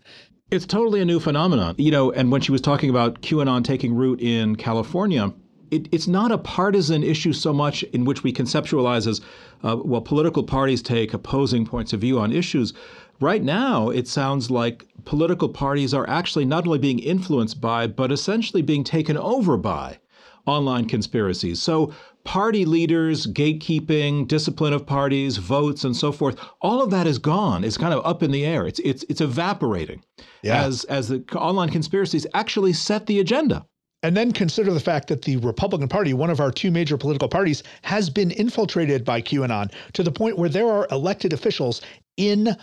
It's 0.52 0.66
totally 0.66 1.02
a 1.02 1.06
new 1.06 1.20
phenomenon. 1.20 1.76
You 1.78 1.92
know, 1.92 2.12
and 2.12 2.32
when 2.32 2.42
she 2.42 2.52
was 2.52 2.62
talking 2.62 2.90
about 2.90 3.22
QAnon 3.22 3.64
taking 3.64 3.94
root 3.94 4.20
in 4.22 4.56
California, 4.56 5.32
it, 5.72 5.88
it's 5.92 6.08
not 6.08 6.32
a 6.32 6.38
partisan 6.38 7.04
issue 7.04 7.34
so 7.34 7.54
much 7.54 7.84
in 7.84 8.06
which 8.06 8.24
we 8.24 8.34
conceptualize 8.34 9.06
as, 9.08 9.22
uh, 9.64 9.78
well, 9.84 10.02
political 10.02 10.44
parties 10.44 10.82
take 10.82 11.14
opposing 11.14 11.66
points 11.66 11.94
of 11.94 12.02
view 12.02 12.20
on 12.20 12.32
issues. 12.32 12.74
Right 13.20 13.44
now, 13.44 13.90
it 13.90 14.08
sounds 14.08 14.50
like 14.50 14.88
political 15.06 15.50
parties 15.50 15.94
are 15.94 16.10
actually 16.10 16.46
not 16.46 16.66
only 16.66 16.80
being 16.80 17.00
influenced 17.00 17.60
by, 17.60 17.86
but 17.86 18.12
essentially 18.12 18.62
being 18.62 18.84
taken 18.84 19.18
over 19.18 19.58
by 19.58 20.00
online 20.46 20.86
conspiracies. 20.86 21.62
So, 21.62 21.94
party 22.30 22.64
leaders, 22.64 23.26
gatekeeping, 23.26 24.28
discipline 24.28 24.72
of 24.72 24.86
parties, 24.86 25.38
votes, 25.38 25.84
and 25.84 25.96
so 25.96 26.12
forth, 26.12 26.40
all 26.62 26.80
of 26.84 26.92
that 26.92 27.08
is 27.08 27.18
gone. 27.18 27.64
It's 27.64 27.76
kind 27.76 27.92
of 27.92 28.06
up 28.06 28.22
in 28.22 28.30
the 28.30 28.46
air. 28.46 28.68
It's 28.68 28.78
it's 28.82 29.04
it's 29.10 29.20
evaporating 29.20 30.04
yeah. 30.44 30.64
as 30.64 30.84
as 30.84 31.08
the 31.08 31.26
online 31.34 31.70
conspiracies 31.70 32.28
actually 32.36 32.74
set 32.74 33.08
the 33.08 33.20
agenda. 33.20 33.66
And 34.04 34.16
then 34.16 34.32
consider 34.32 34.72
the 34.72 34.80
fact 34.80 35.08
that 35.08 35.24
the 35.24 35.38
Republican 35.38 35.88
Party, 35.90 36.14
one 36.14 36.30
of 36.30 36.40
our 36.40 36.52
two 36.52 36.70
major 36.70 36.98
political 36.98 37.28
parties, 37.28 37.64
has 37.82 38.12
been 38.12 38.30
infiltrated 38.30 39.04
by 39.04 39.24
QAnon 39.24 39.74
to 39.94 40.04
the 40.04 40.12
point 40.12 40.38
where 40.38 40.50
there 40.50 40.68
are 40.68 40.88
elected 40.92 41.34
officials 41.34 41.82
in 42.16 42.56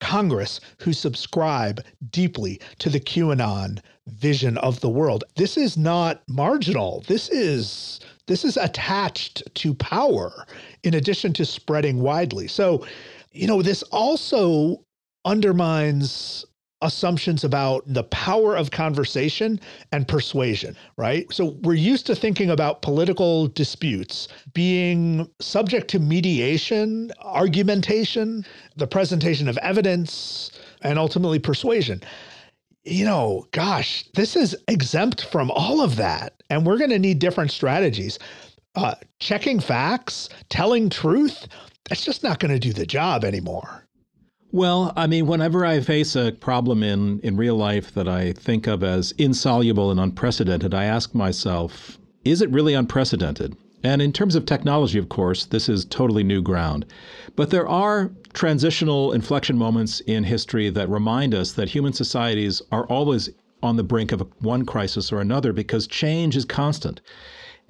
Congress 0.00 0.60
who 0.80 0.92
subscribe 0.92 1.82
deeply 2.10 2.60
to 2.78 2.90
the 2.90 3.00
QAnon 3.00 3.80
vision 4.06 4.58
of 4.58 4.80
the 4.80 4.88
world. 4.88 5.24
This 5.36 5.56
is 5.56 5.76
not 5.76 6.22
marginal. 6.28 7.04
This 7.06 7.28
is 7.30 8.00
this 8.26 8.44
is 8.44 8.56
attached 8.56 9.42
to 9.54 9.74
power 9.74 10.46
in 10.82 10.94
addition 10.94 11.32
to 11.34 11.44
spreading 11.44 12.00
widely. 12.00 12.48
So, 12.48 12.86
you 13.32 13.46
know, 13.46 13.60
this 13.60 13.82
also 13.84 14.82
undermines 15.26 16.46
assumptions 16.84 17.44
about 17.44 17.82
the 17.86 18.04
power 18.04 18.56
of 18.56 18.70
conversation 18.70 19.58
and 19.90 20.06
persuasion, 20.06 20.76
right? 20.96 21.26
So 21.32 21.56
we're 21.62 21.74
used 21.74 22.06
to 22.06 22.14
thinking 22.14 22.50
about 22.50 22.82
political 22.82 23.48
disputes 23.48 24.28
being 24.52 25.28
subject 25.40 25.88
to 25.88 25.98
mediation, 25.98 27.10
argumentation, 27.20 28.44
the 28.76 28.86
presentation 28.86 29.48
of 29.48 29.56
evidence, 29.58 30.50
and 30.82 30.98
ultimately 30.98 31.38
persuasion. 31.38 32.02
You 32.84 33.04
know, 33.06 33.46
gosh, 33.52 34.04
this 34.14 34.36
is 34.36 34.56
exempt 34.68 35.24
from 35.24 35.50
all 35.50 35.80
of 35.80 35.96
that. 35.96 36.42
And 36.50 36.66
we're 36.66 36.78
going 36.78 36.90
to 36.90 36.98
need 36.98 37.18
different 37.18 37.50
strategies. 37.50 38.18
Uh, 38.74 38.94
checking 39.20 39.60
facts, 39.60 40.28
telling 40.50 40.90
truth, 40.90 41.46
that's 41.88 42.04
just 42.04 42.22
not 42.22 42.40
going 42.40 42.52
to 42.52 42.58
do 42.58 42.72
the 42.72 42.86
job 42.86 43.24
anymore. 43.24 43.86
Well, 44.52 44.92
I 44.96 45.06
mean, 45.06 45.26
whenever 45.26 45.64
I 45.64 45.80
face 45.80 46.14
a 46.14 46.32
problem 46.32 46.82
in, 46.82 47.20
in 47.20 47.36
real 47.36 47.56
life 47.56 47.92
that 47.94 48.06
I 48.06 48.32
think 48.32 48.66
of 48.66 48.84
as 48.84 49.12
insoluble 49.12 49.90
and 49.90 49.98
unprecedented, 49.98 50.74
I 50.74 50.84
ask 50.84 51.14
myself, 51.14 51.98
is 52.24 52.40
it 52.40 52.50
really 52.50 52.74
unprecedented? 52.74 53.56
And 53.82 54.00
in 54.00 54.12
terms 54.12 54.34
of 54.34 54.46
technology, 54.46 54.98
of 54.98 55.08
course, 55.08 55.46
this 55.46 55.68
is 55.68 55.84
totally 55.84 56.22
new 56.22 56.40
ground. 56.40 56.86
But 57.36 57.50
there 57.50 57.68
are 57.68 58.12
transitional 58.34 59.12
inflection 59.12 59.56
moments 59.56 60.00
in 60.00 60.24
history 60.24 60.68
that 60.68 60.88
remind 60.88 61.34
us 61.34 61.52
that 61.52 61.68
human 61.68 61.92
societies 61.92 62.60
are 62.70 62.86
always 62.86 63.30
on 63.62 63.76
the 63.76 63.84
brink 63.84 64.12
of 64.12 64.28
one 64.40 64.66
crisis 64.66 65.10
or 65.10 65.20
another 65.20 65.52
because 65.52 65.86
change 65.86 66.36
is 66.36 66.44
constant. 66.44 67.00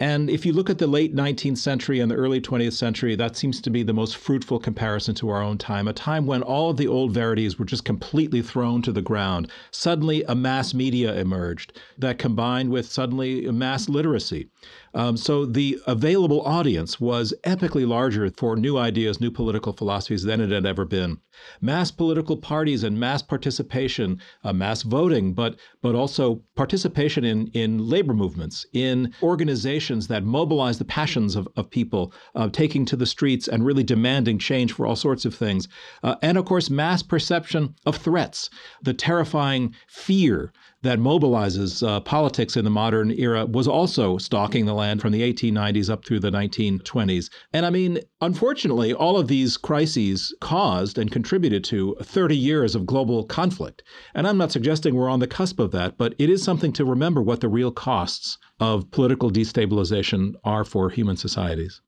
And 0.00 0.28
if 0.28 0.44
you 0.44 0.52
look 0.52 0.70
at 0.70 0.78
the 0.78 0.88
late 0.88 1.14
19th 1.14 1.58
century 1.58 2.00
and 2.00 2.10
the 2.10 2.16
early 2.16 2.40
20th 2.40 2.72
century, 2.72 3.14
that 3.14 3.36
seems 3.36 3.60
to 3.60 3.70
be 3.70 3.84
the 3.84 3.92
most 3.92 4.16
fruitful 4.16 4.58
comparison 4.58 5.14
to 5.16 5.28
our 5.28 5.40
own 5.40 5.56
time, 5.56 5.86
a 5.86 5.92
time 5.92 6.26
when 6.26 6.42
all 6.42 6.70
of 6.70 6.78
the 6.78 6.88
old 6.88 7.12
verities 7.12 7.60
were 7.60 7.64
just 7.64 7.84
completely 7.84 8.42
thrown 8.42 8.82
to 8.82 8.90
the 8.90 9.02
ground. 9.02 9.52
Suddenly, 9.70 10.24
a 10.24 10.34
mass 10.34 10.74
media 10.74 11.14
emerged 11.14 11.78
that 11.96 12.18
combined 12.18 12.70
with 12.70 12.90
suddenly 12.90 13.48
mass 13.52 13.88
literacy. 13.88 14.48
Um, 14.94 15.16
so 15.16 15.44
the 15.44 15.78
available 15.86 16.40
audience 16.42 17.00
was 17.00 17.34
epically 17.44 17.86
larger 17.86 18.30
for 18.30 18.56
new 18.56 18.78
ideas, 18.78 19.20
new 19.20 19.30
political 19.30 19.72
philosophies 19.72 20.22
than 20.22 20.40
it 20.40 20.50
had 20.50 20.64
ever 20.64 20.84
been. 20.84 21.18
Mass 21.60 21.90
political 21.90 22.36
parties 22.36 22.84
and 22.84 22.98
mass 22.98 23.20
participation, 23.20 24.20
uh, 24.44 24.52
mass 24.52 24.82
voting, 24.82 25.34
but 25.34 25.58
but 25.82 25.96
also 25.96 26.40
participation 26.54 27.24
in 27.24 27.48
in 27.48 27.88
labor 27.88 28.14
movements, 28.14 28.64
in 28.72 29.12
organizations 29.22 30.06
that 30.06 30.24
mobilize 30.24 30.78
the 30.78 30.84
passions 30.84 31.34
of, 31.34 31.48
of 31.56 31.70
people, 31.70 32.12
uh, 32.36 32.48
taking 32.48 32.84
to 32.84 32.96
the 32.96 33.06
streets 33.06 33.48
and 33.48 33.66
really 33.66 33.82
demanding 33.82 34.38
change 34.38 34.72
for 34.72 34.86
all 34.86 34.96
sorts 34.96 35.24
of 35.24 35.34
things, 35.34 35.66
uh, 36.04 36.14
and 36.22 36.38
of 36.38 36.44
course 36.44 36.70
mass 36.70 37.02
perception 37.02 37.74
of 37.84 37.96
threats, 37.96 38.48
the 38.82 38.94
terrifying 38.94 39.74
fear 39.88 40.52
that 40.84 40.98
mobilizes 40.98 41.86
uh, 41.86 41.98
politics 42.00 42.56
in 42.56 42.64
the 42.64 42.70
modern 42.70 43.10
era 43.10 43.46
was 43.46 43.66
also 43.66 44.18
stalking 44.18 44.66
the 44.66 44.74
land 44.74 45.00
from 45.00 45.12
the 45.12 45.22
1890s 45.32 45.90
up 45.90 46.04
through 46.04 46.20
the 46.20 46.30
1920s. 46.30 47.30
And 47.52 47.64
I 47.64 47.70
mean, 47.70 48.00
unfortunately, 48.20 48.92
all 48.92 49.16
of 49.16 49.26
these 49.26 49.56
crises 49.56 50.34
caused 50.40 50.98
and 50.98 51.10
contributed 51.10 51.64
to 51.64 51.96
30 52.02 52.36
years 52.36 52.74
of 52.74 52.86
global 52.86 53.24
conflict. 53.24 53.82
And 54.14 54.28
I'm 54.28 54.38
not 54.38 54.52
suggesting 54.52 54.94
we're 54.94 55.08
on 55.08 55.20
the 55.20 55.26
cusp 55.26 55.58
of 55.58 55.72
that, 55.72 55.96
but 55.96 56.14
it 56.18 56.28
is 56.28 56.42
something 56.42 56.72
to 56.74 56.84
remember 56.84 57.22
what 57.22 57.40
the 57.40 57.48
real 57.48 57.72
costs 57.72 58.38
of 58.60 58.90
political 58.90 59.30
destabilization 59.30 60.34
are 60.44 60.64
for 60.64 60.90
human 60.90 61.16
societies. 61.16 61.80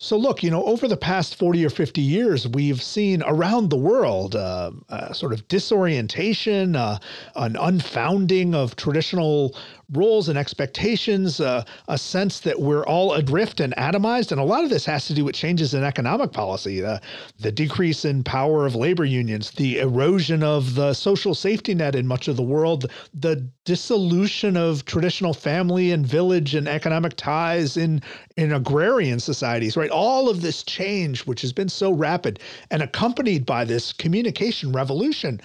So, 0.00 0.16
look, 0.16 0.44
you 0.44 0.50
know, 0.52 0.64
over 0.64 0.86
the 0.86 0.96
past 0.96 1.34
40 1.34 1.66
or 1.66 1.70
50 1.70 2.00
years, 2.00 2.46
we've 2.46 2.80
seen 2.80 3.20
around 3.26 3.68
the 3.68 3.76
world 3.76 4.36
uh, 4.36 4.70
uh, 4.88 5.12
sort 5.12 5.32
of 5.32 5.48
disorientation, 5.48 6.76
uh, 6.76 7.00
an 7.34 7.56
unfounding 7.56 8.54
of 8.54 8.76
traditional 8.76 9.56
roles 9.92 10.28
and 10.28 10.38
expectations, 10.38 11.40
uh, 11.40 11.64
a 11.88 11.96
sense 11.96 12.40
that 12.40 12.60
we're 12.60 12.84
all 12.84 13.14
adrift 13.14 13.60
and 13.60 13.74
atomized. 13.76 14.32
And 14.32 14.40
a 14.40 14.44
lot 14.44 14.62
of 14.62 14.70
this 14.70 14.84
has 14.84 15.06
to 15.06 15.14
do 15.14 15.24
with 15.24 15.34
changes 15.34 15.72
in 15.72 15.82
economic 15.82 16.32
policy, 16.32 16.84
uh, 16.84 16.98
the 17.38 17.50
decrease 17.50 18.04
in 18.04 18.22
power 18.22 18.66
of 18.66 18.74
labor 18.74 19.06
unions, 19.06 19.50
the 19.52 19.78
erosion 19.78 20.42
of 20.42 20.74
the 20.74 20.92
social 20.92 21.34
safety 21.34 21.74
net 21.74 21.94
in 21.94 22.06
much 22.06 22.28
of 22.28 22.36
the 22.36 22.42
world, 22.42 22.90
the 23.14 23.36
dissolution 23.64 24.56
of 24.56 24.84
traditional 24.84 25.32
family 25.32 25.92
and 25.92 26.06
village 26.06 26.54
and 26.54 26.68
economic 26.68 27.14
ties 27.16 27.76
in, 27.76 28.02
in 28.36 28.52
agrarian 28.52 29.18
societies, 29.18 29.76
right? 29.76 29.90
All 29.90 30.28
of 30.28 30.42
this 30.42 30.62
change, 30.62 31.26
which 31.26 31.40
has 31.40 31.52
been 31.52 31.68
so 31.68 31.92
rapid 31.92 32.40
and 32.70 32.82
accompanied 32.82 33.46
by 33.46 33.64
this 33.64 33.92
communication 33.92 34.72
revolution 34.72 35.40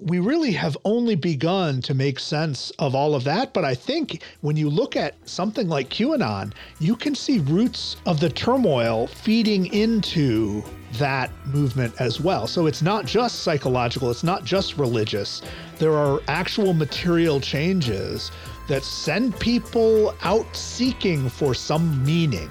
we 0.00 0.18
really 0.18 0.52
have 0.52 0.76
only 0.84 1.14
begun 1.14 1.80
to 1.82 1.94
make 1.94 2.18
sense 2.18 2.70
of 2.78 2.94
all 2.94 3.14
of 3.14 3.24
that. 3.24 3.52
But 3.52 3.64
I 3.64 3.74
think 3.74 4.22
when 4.40 4.56
you 4.56 4.68
look 4.68 4.96
at 4.96 5.14
something 5.28 5.68
like 5.68 5.88
QAnon, 5.90 6.52
you 6.80 6.96
can 6.96 7.14
see 7.14 7.40
roots 7.40 7.96
of 8.06 8.20
the 8.20 8.28
turmoil 8.28 9.06
feeding 9.06 9.72
into 9.72 10.62
that 10.94 11.30
movement 11.46 11.94
as 12.00 12.20
well. 12.20 12.46
So 12.46 12.66
it's 12.66 12.82
not 12.82 13.06
just 13.06 13.40
psychological, 13.40 14.10
it's 14.10 14.24
not 14.24 14.44
just 14.44 14.78
religious. 14.78 15.42
There 15.78 15.92
are 15.92 16.20
actual 16.28 16.72
material 16.72 17.40
changes 17.40 18.30
that 18.68 18.82
send 18.82 19.38
people 19.38 20.14
out 20.22 20.56
seeking 20.56 21.28
for 21.28 21.54
some 21.54 22.04
meaning. 22.04 22.50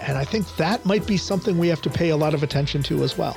And 0.00 0.18
I 0.18 0.24
think 0.24 0.56
that 0.56 0.84
might 0.84 1.06
be 1.06 1.16
something 1.16 1.58
we 1.58 1.68
have 1.68 1.82
to 1.82 1.90
pay 1.90 2.10
a 2.10 2.16
lot 2.16 2.34
of 2.34 2.42
attention 2.42 2.82
to 2.84 3.04
as 3.04 3.16
well. 3.16 3.36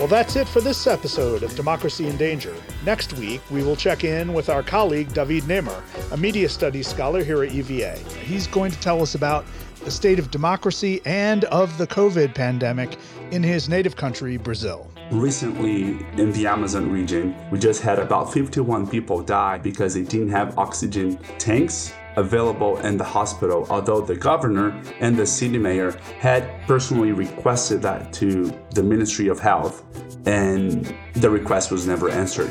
Well, 0.00 0.08
that's 0.08 0.34
it 0.34 0.48
for 0.48 0.62
this 0.62 0.86
episode 0.86 1.42
of 1.42 1.54
Democracy 1.54 2.06
in 2.06 2.16
Danger. 2.16 2.54
Next 2.86 3.12
week, 3.18 3.42
we 3.50 3.62
will 3.62 3.76
check 3.76 4.02
in 4.02 4.32
with 4.32 4.48
our 4.48 4.62
colleague 4.62 5.12
David 5.12 5.42
Nemer, 5.42 5.82
a 6.10 6.16
media 6.16 6.48
studies 6.48 6.88
scholar 6.88 7.22
here 7.22 7.42
at 7.42 7.52
UVA. 7.52 8.02
He's 8.24 8.46
going 8.46 8.70
to 8.70 8.80
tell 8.80 9.02
us 9.02 9.14
about 9.14 9.44
the 9.84 9.90
state 9.90 10.18
of 10.18 10.30
democracy 10.30 11.02
and 11.04 11.44
of 11.44 11.76
the 11.76 11.86
COVID 11.86 12.34
pandemic 12.34 12.96
in 13.30 13.42
his 13.42 13.68
native 13.68 13.96
country, 13.96 14.38
Brazil. 14.38 14.90
Recently, 15.10 15.98
in 16.16 16.32
the 16.32 16.46
Amazon 16.46 16.90
region, 16.90 17.36
we 17.50 17.58
just 17.58 17.82
had 17.82 17.98
about 17.98 18.32
51 18.32 18.86
people 18.86 19.20
die 19.20 19.58
because 19.58 19.92
they 19.92 20.02
didn't 20.02 20.30
have 20.30 20.56
oxygen 20.56 21.18
tanks 21.36 21.92
available 22.20 22.78
in 22.78 22.96
the 22.96 23.04
hospital, 23.04 23.66
although 23.70 24.00
the 24.00 24.14
governor 24.14 24.80
and 25.00 25.16
the 25.16 25.26
city 25.26 25.58
mayor 25.58 25.92
had 26.18 26.48
personally 26.66 27.12
requested 27.12 27.82
that 27.82 28.12
to 28.12 28.52
the 28.74 28.82
Ministry 28.82 29.28
of 29.28 29.40
Health, 29.40 29.82
and 30.26 30.94
the 31.14 31.28
request 31.28 31.72
was 31.72 31.86
never 31.86 32.10
answered. 32.10 32.50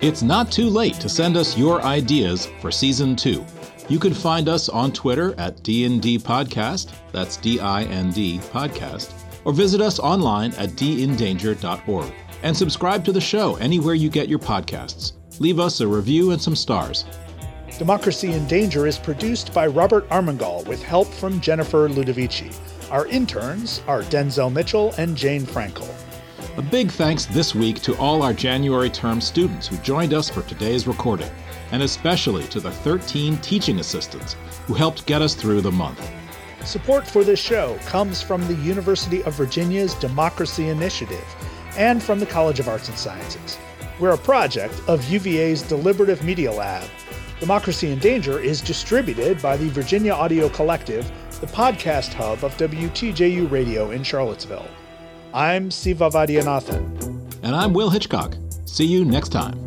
It's 0.00 0.22
not 0.22 0.52
too 0.52 0.68
late 0.68 0.94
to 0.94 1.08
send 1.08 1.36
us 1.36 1.56
your 1.56 1.82
ideas 1.82 2.48
for 2.60 2.70
season 2.70 3.16
two. 3.16 3.44
You 3.88 3.98
can 3.98 4.14
find 4.14 4.48
us 4.48 4.68
on 4.68 4.92
Twitter 4.92 5.34
at 5.38 5.62
DND 5.62 6.22
Podcast, 6.22 6.92
that's 7.12 7.36
D 7.36 7.60
I 7.60 7.84
N 7.84 8.10
D 8.10 8.38
Podcast, 8.38 9.12
or 9.44 9.52
visit 9.52 9.80
us 9.80 9.98
online 9.98 10.52
at 10.54 10.70
dindanger.org. 10.70 12.12
And 12.42 12.56
subscribe 12.56 13.04
to 13.04 13.12
the 13.12 13.20
show 13.20 13.56
anywhere 13.56 13.94
you 13.94 14.10
get 14.10 14.28
your 14.28 14.38
podcasts. 14.38 15.12
Leave 15.40 15.60
us 15.60 15.80
a 15.80 15.86
review 15.86 16.32
and 16.32 16.42
some 16.42 16.56
stars. 16.56 17.04
Democracy 17.78 18.32
in 18.32 18.46
Danger 18.46 18.86
is 18.86 18.98
produced 18.98 19.54
by 19.54 19.66
Robert 19.66 20.08
Armengol 20.10 20.64
with 20.66 20.82
help 20.82 21.08
from 21.08 21.40
Jennifer 21.40 21.88
Ludovici. 21.88 22.54
Our 22.90 23.06
interns 23.06 23.82
are 23.86 24.02
Denzel 24.02 24.52
Mitchell 24.52 24.94
and 24.98 25.16
Jane 25.16 25.42
Frankel. 25.42 25.88
A 26.58 26.62
big 26.62 26.90
thanks 26.90 27.24
this 27.24 27.54
week 27.54 27.80
to 27.80 27.96
all 27.96 28.22
our 28.22 28.34
January 28.34 28.90
term 28.90 29.22
students 29.22 29.66
who 29.66 29.78
joined 29.78 30.12
us 30.12 30.28
for 30.28 30.42
today's 30.42 30.86
recording, 30.86 31.30
and 31.72 31.82
especially 31.82 32.44
to 32.48 32.60
the 32.60 32.70
13 32.70 33.38
teaching 33.38 33.80
assistants 33.80 34.36
who 34.66 34.74
helped 34.74 35.06
get 35.06 35.22
us 35.22 35.34
through 35.34 35.62
the 35.62 35.72
month. 35.72 36.10
Support 36.64 37.06
for 37.08 37.24
this 37.24 37.40
show 37.40 37.78
comes 37.86 38.20
from 38.20 38.46
the 38.46 38.56
University 38.56 39.24
of 39.24 39.34
Virginia's 39.34 39.94
Democracy 39.94 40.68
Initiative 40.68 41.24
and 41.78 42.02
from 42.02 42.20
the 42.20 42.26
College 42.26 42.60
of 42.60 42.68
Arts 42.68 42.88
and 42.90 42.98
Sciences. 42.98 43.58
We're 43.98 44.10
a 44.10 44.18
project 44.18 44.78
of 44.86 45.08
UVA's 45.08 45.62
Deliberative 45.62 46.22
Media 46.22 46.52
Lab 46.52 46.84
Democracy 47.42 47.90
in 47.90 47.98
Danger 47.98 48.38
is 48.38 48.60
distributed 48.60 49.42
by 49.42 49.56
the 49.56 49.68
Virginia 49.70 50.12
Audio 50.12 50.48
Collective, 50.48 51.10
the 51.40 51.46
podcast 51.48 52.12
hub 52.12 52.44
of 52.44 52.56
WTJU 52.56 53.50
Radio 53.50 53.90
in 53.90 54.04
Charlottesville. 54.04 54.68
I'm 55.34 55.68
Siva 55.68 56.08
Vaidhyanathan. 56.08 57.40
And 57.42 57.56
I'm 57.56 57.72
Will 57.72 57.90
Hitchcock. 57.90 58.36
See 58.64 58.86
you 58.86 59.04
next 59.04 59.30
time. 59.30 59.58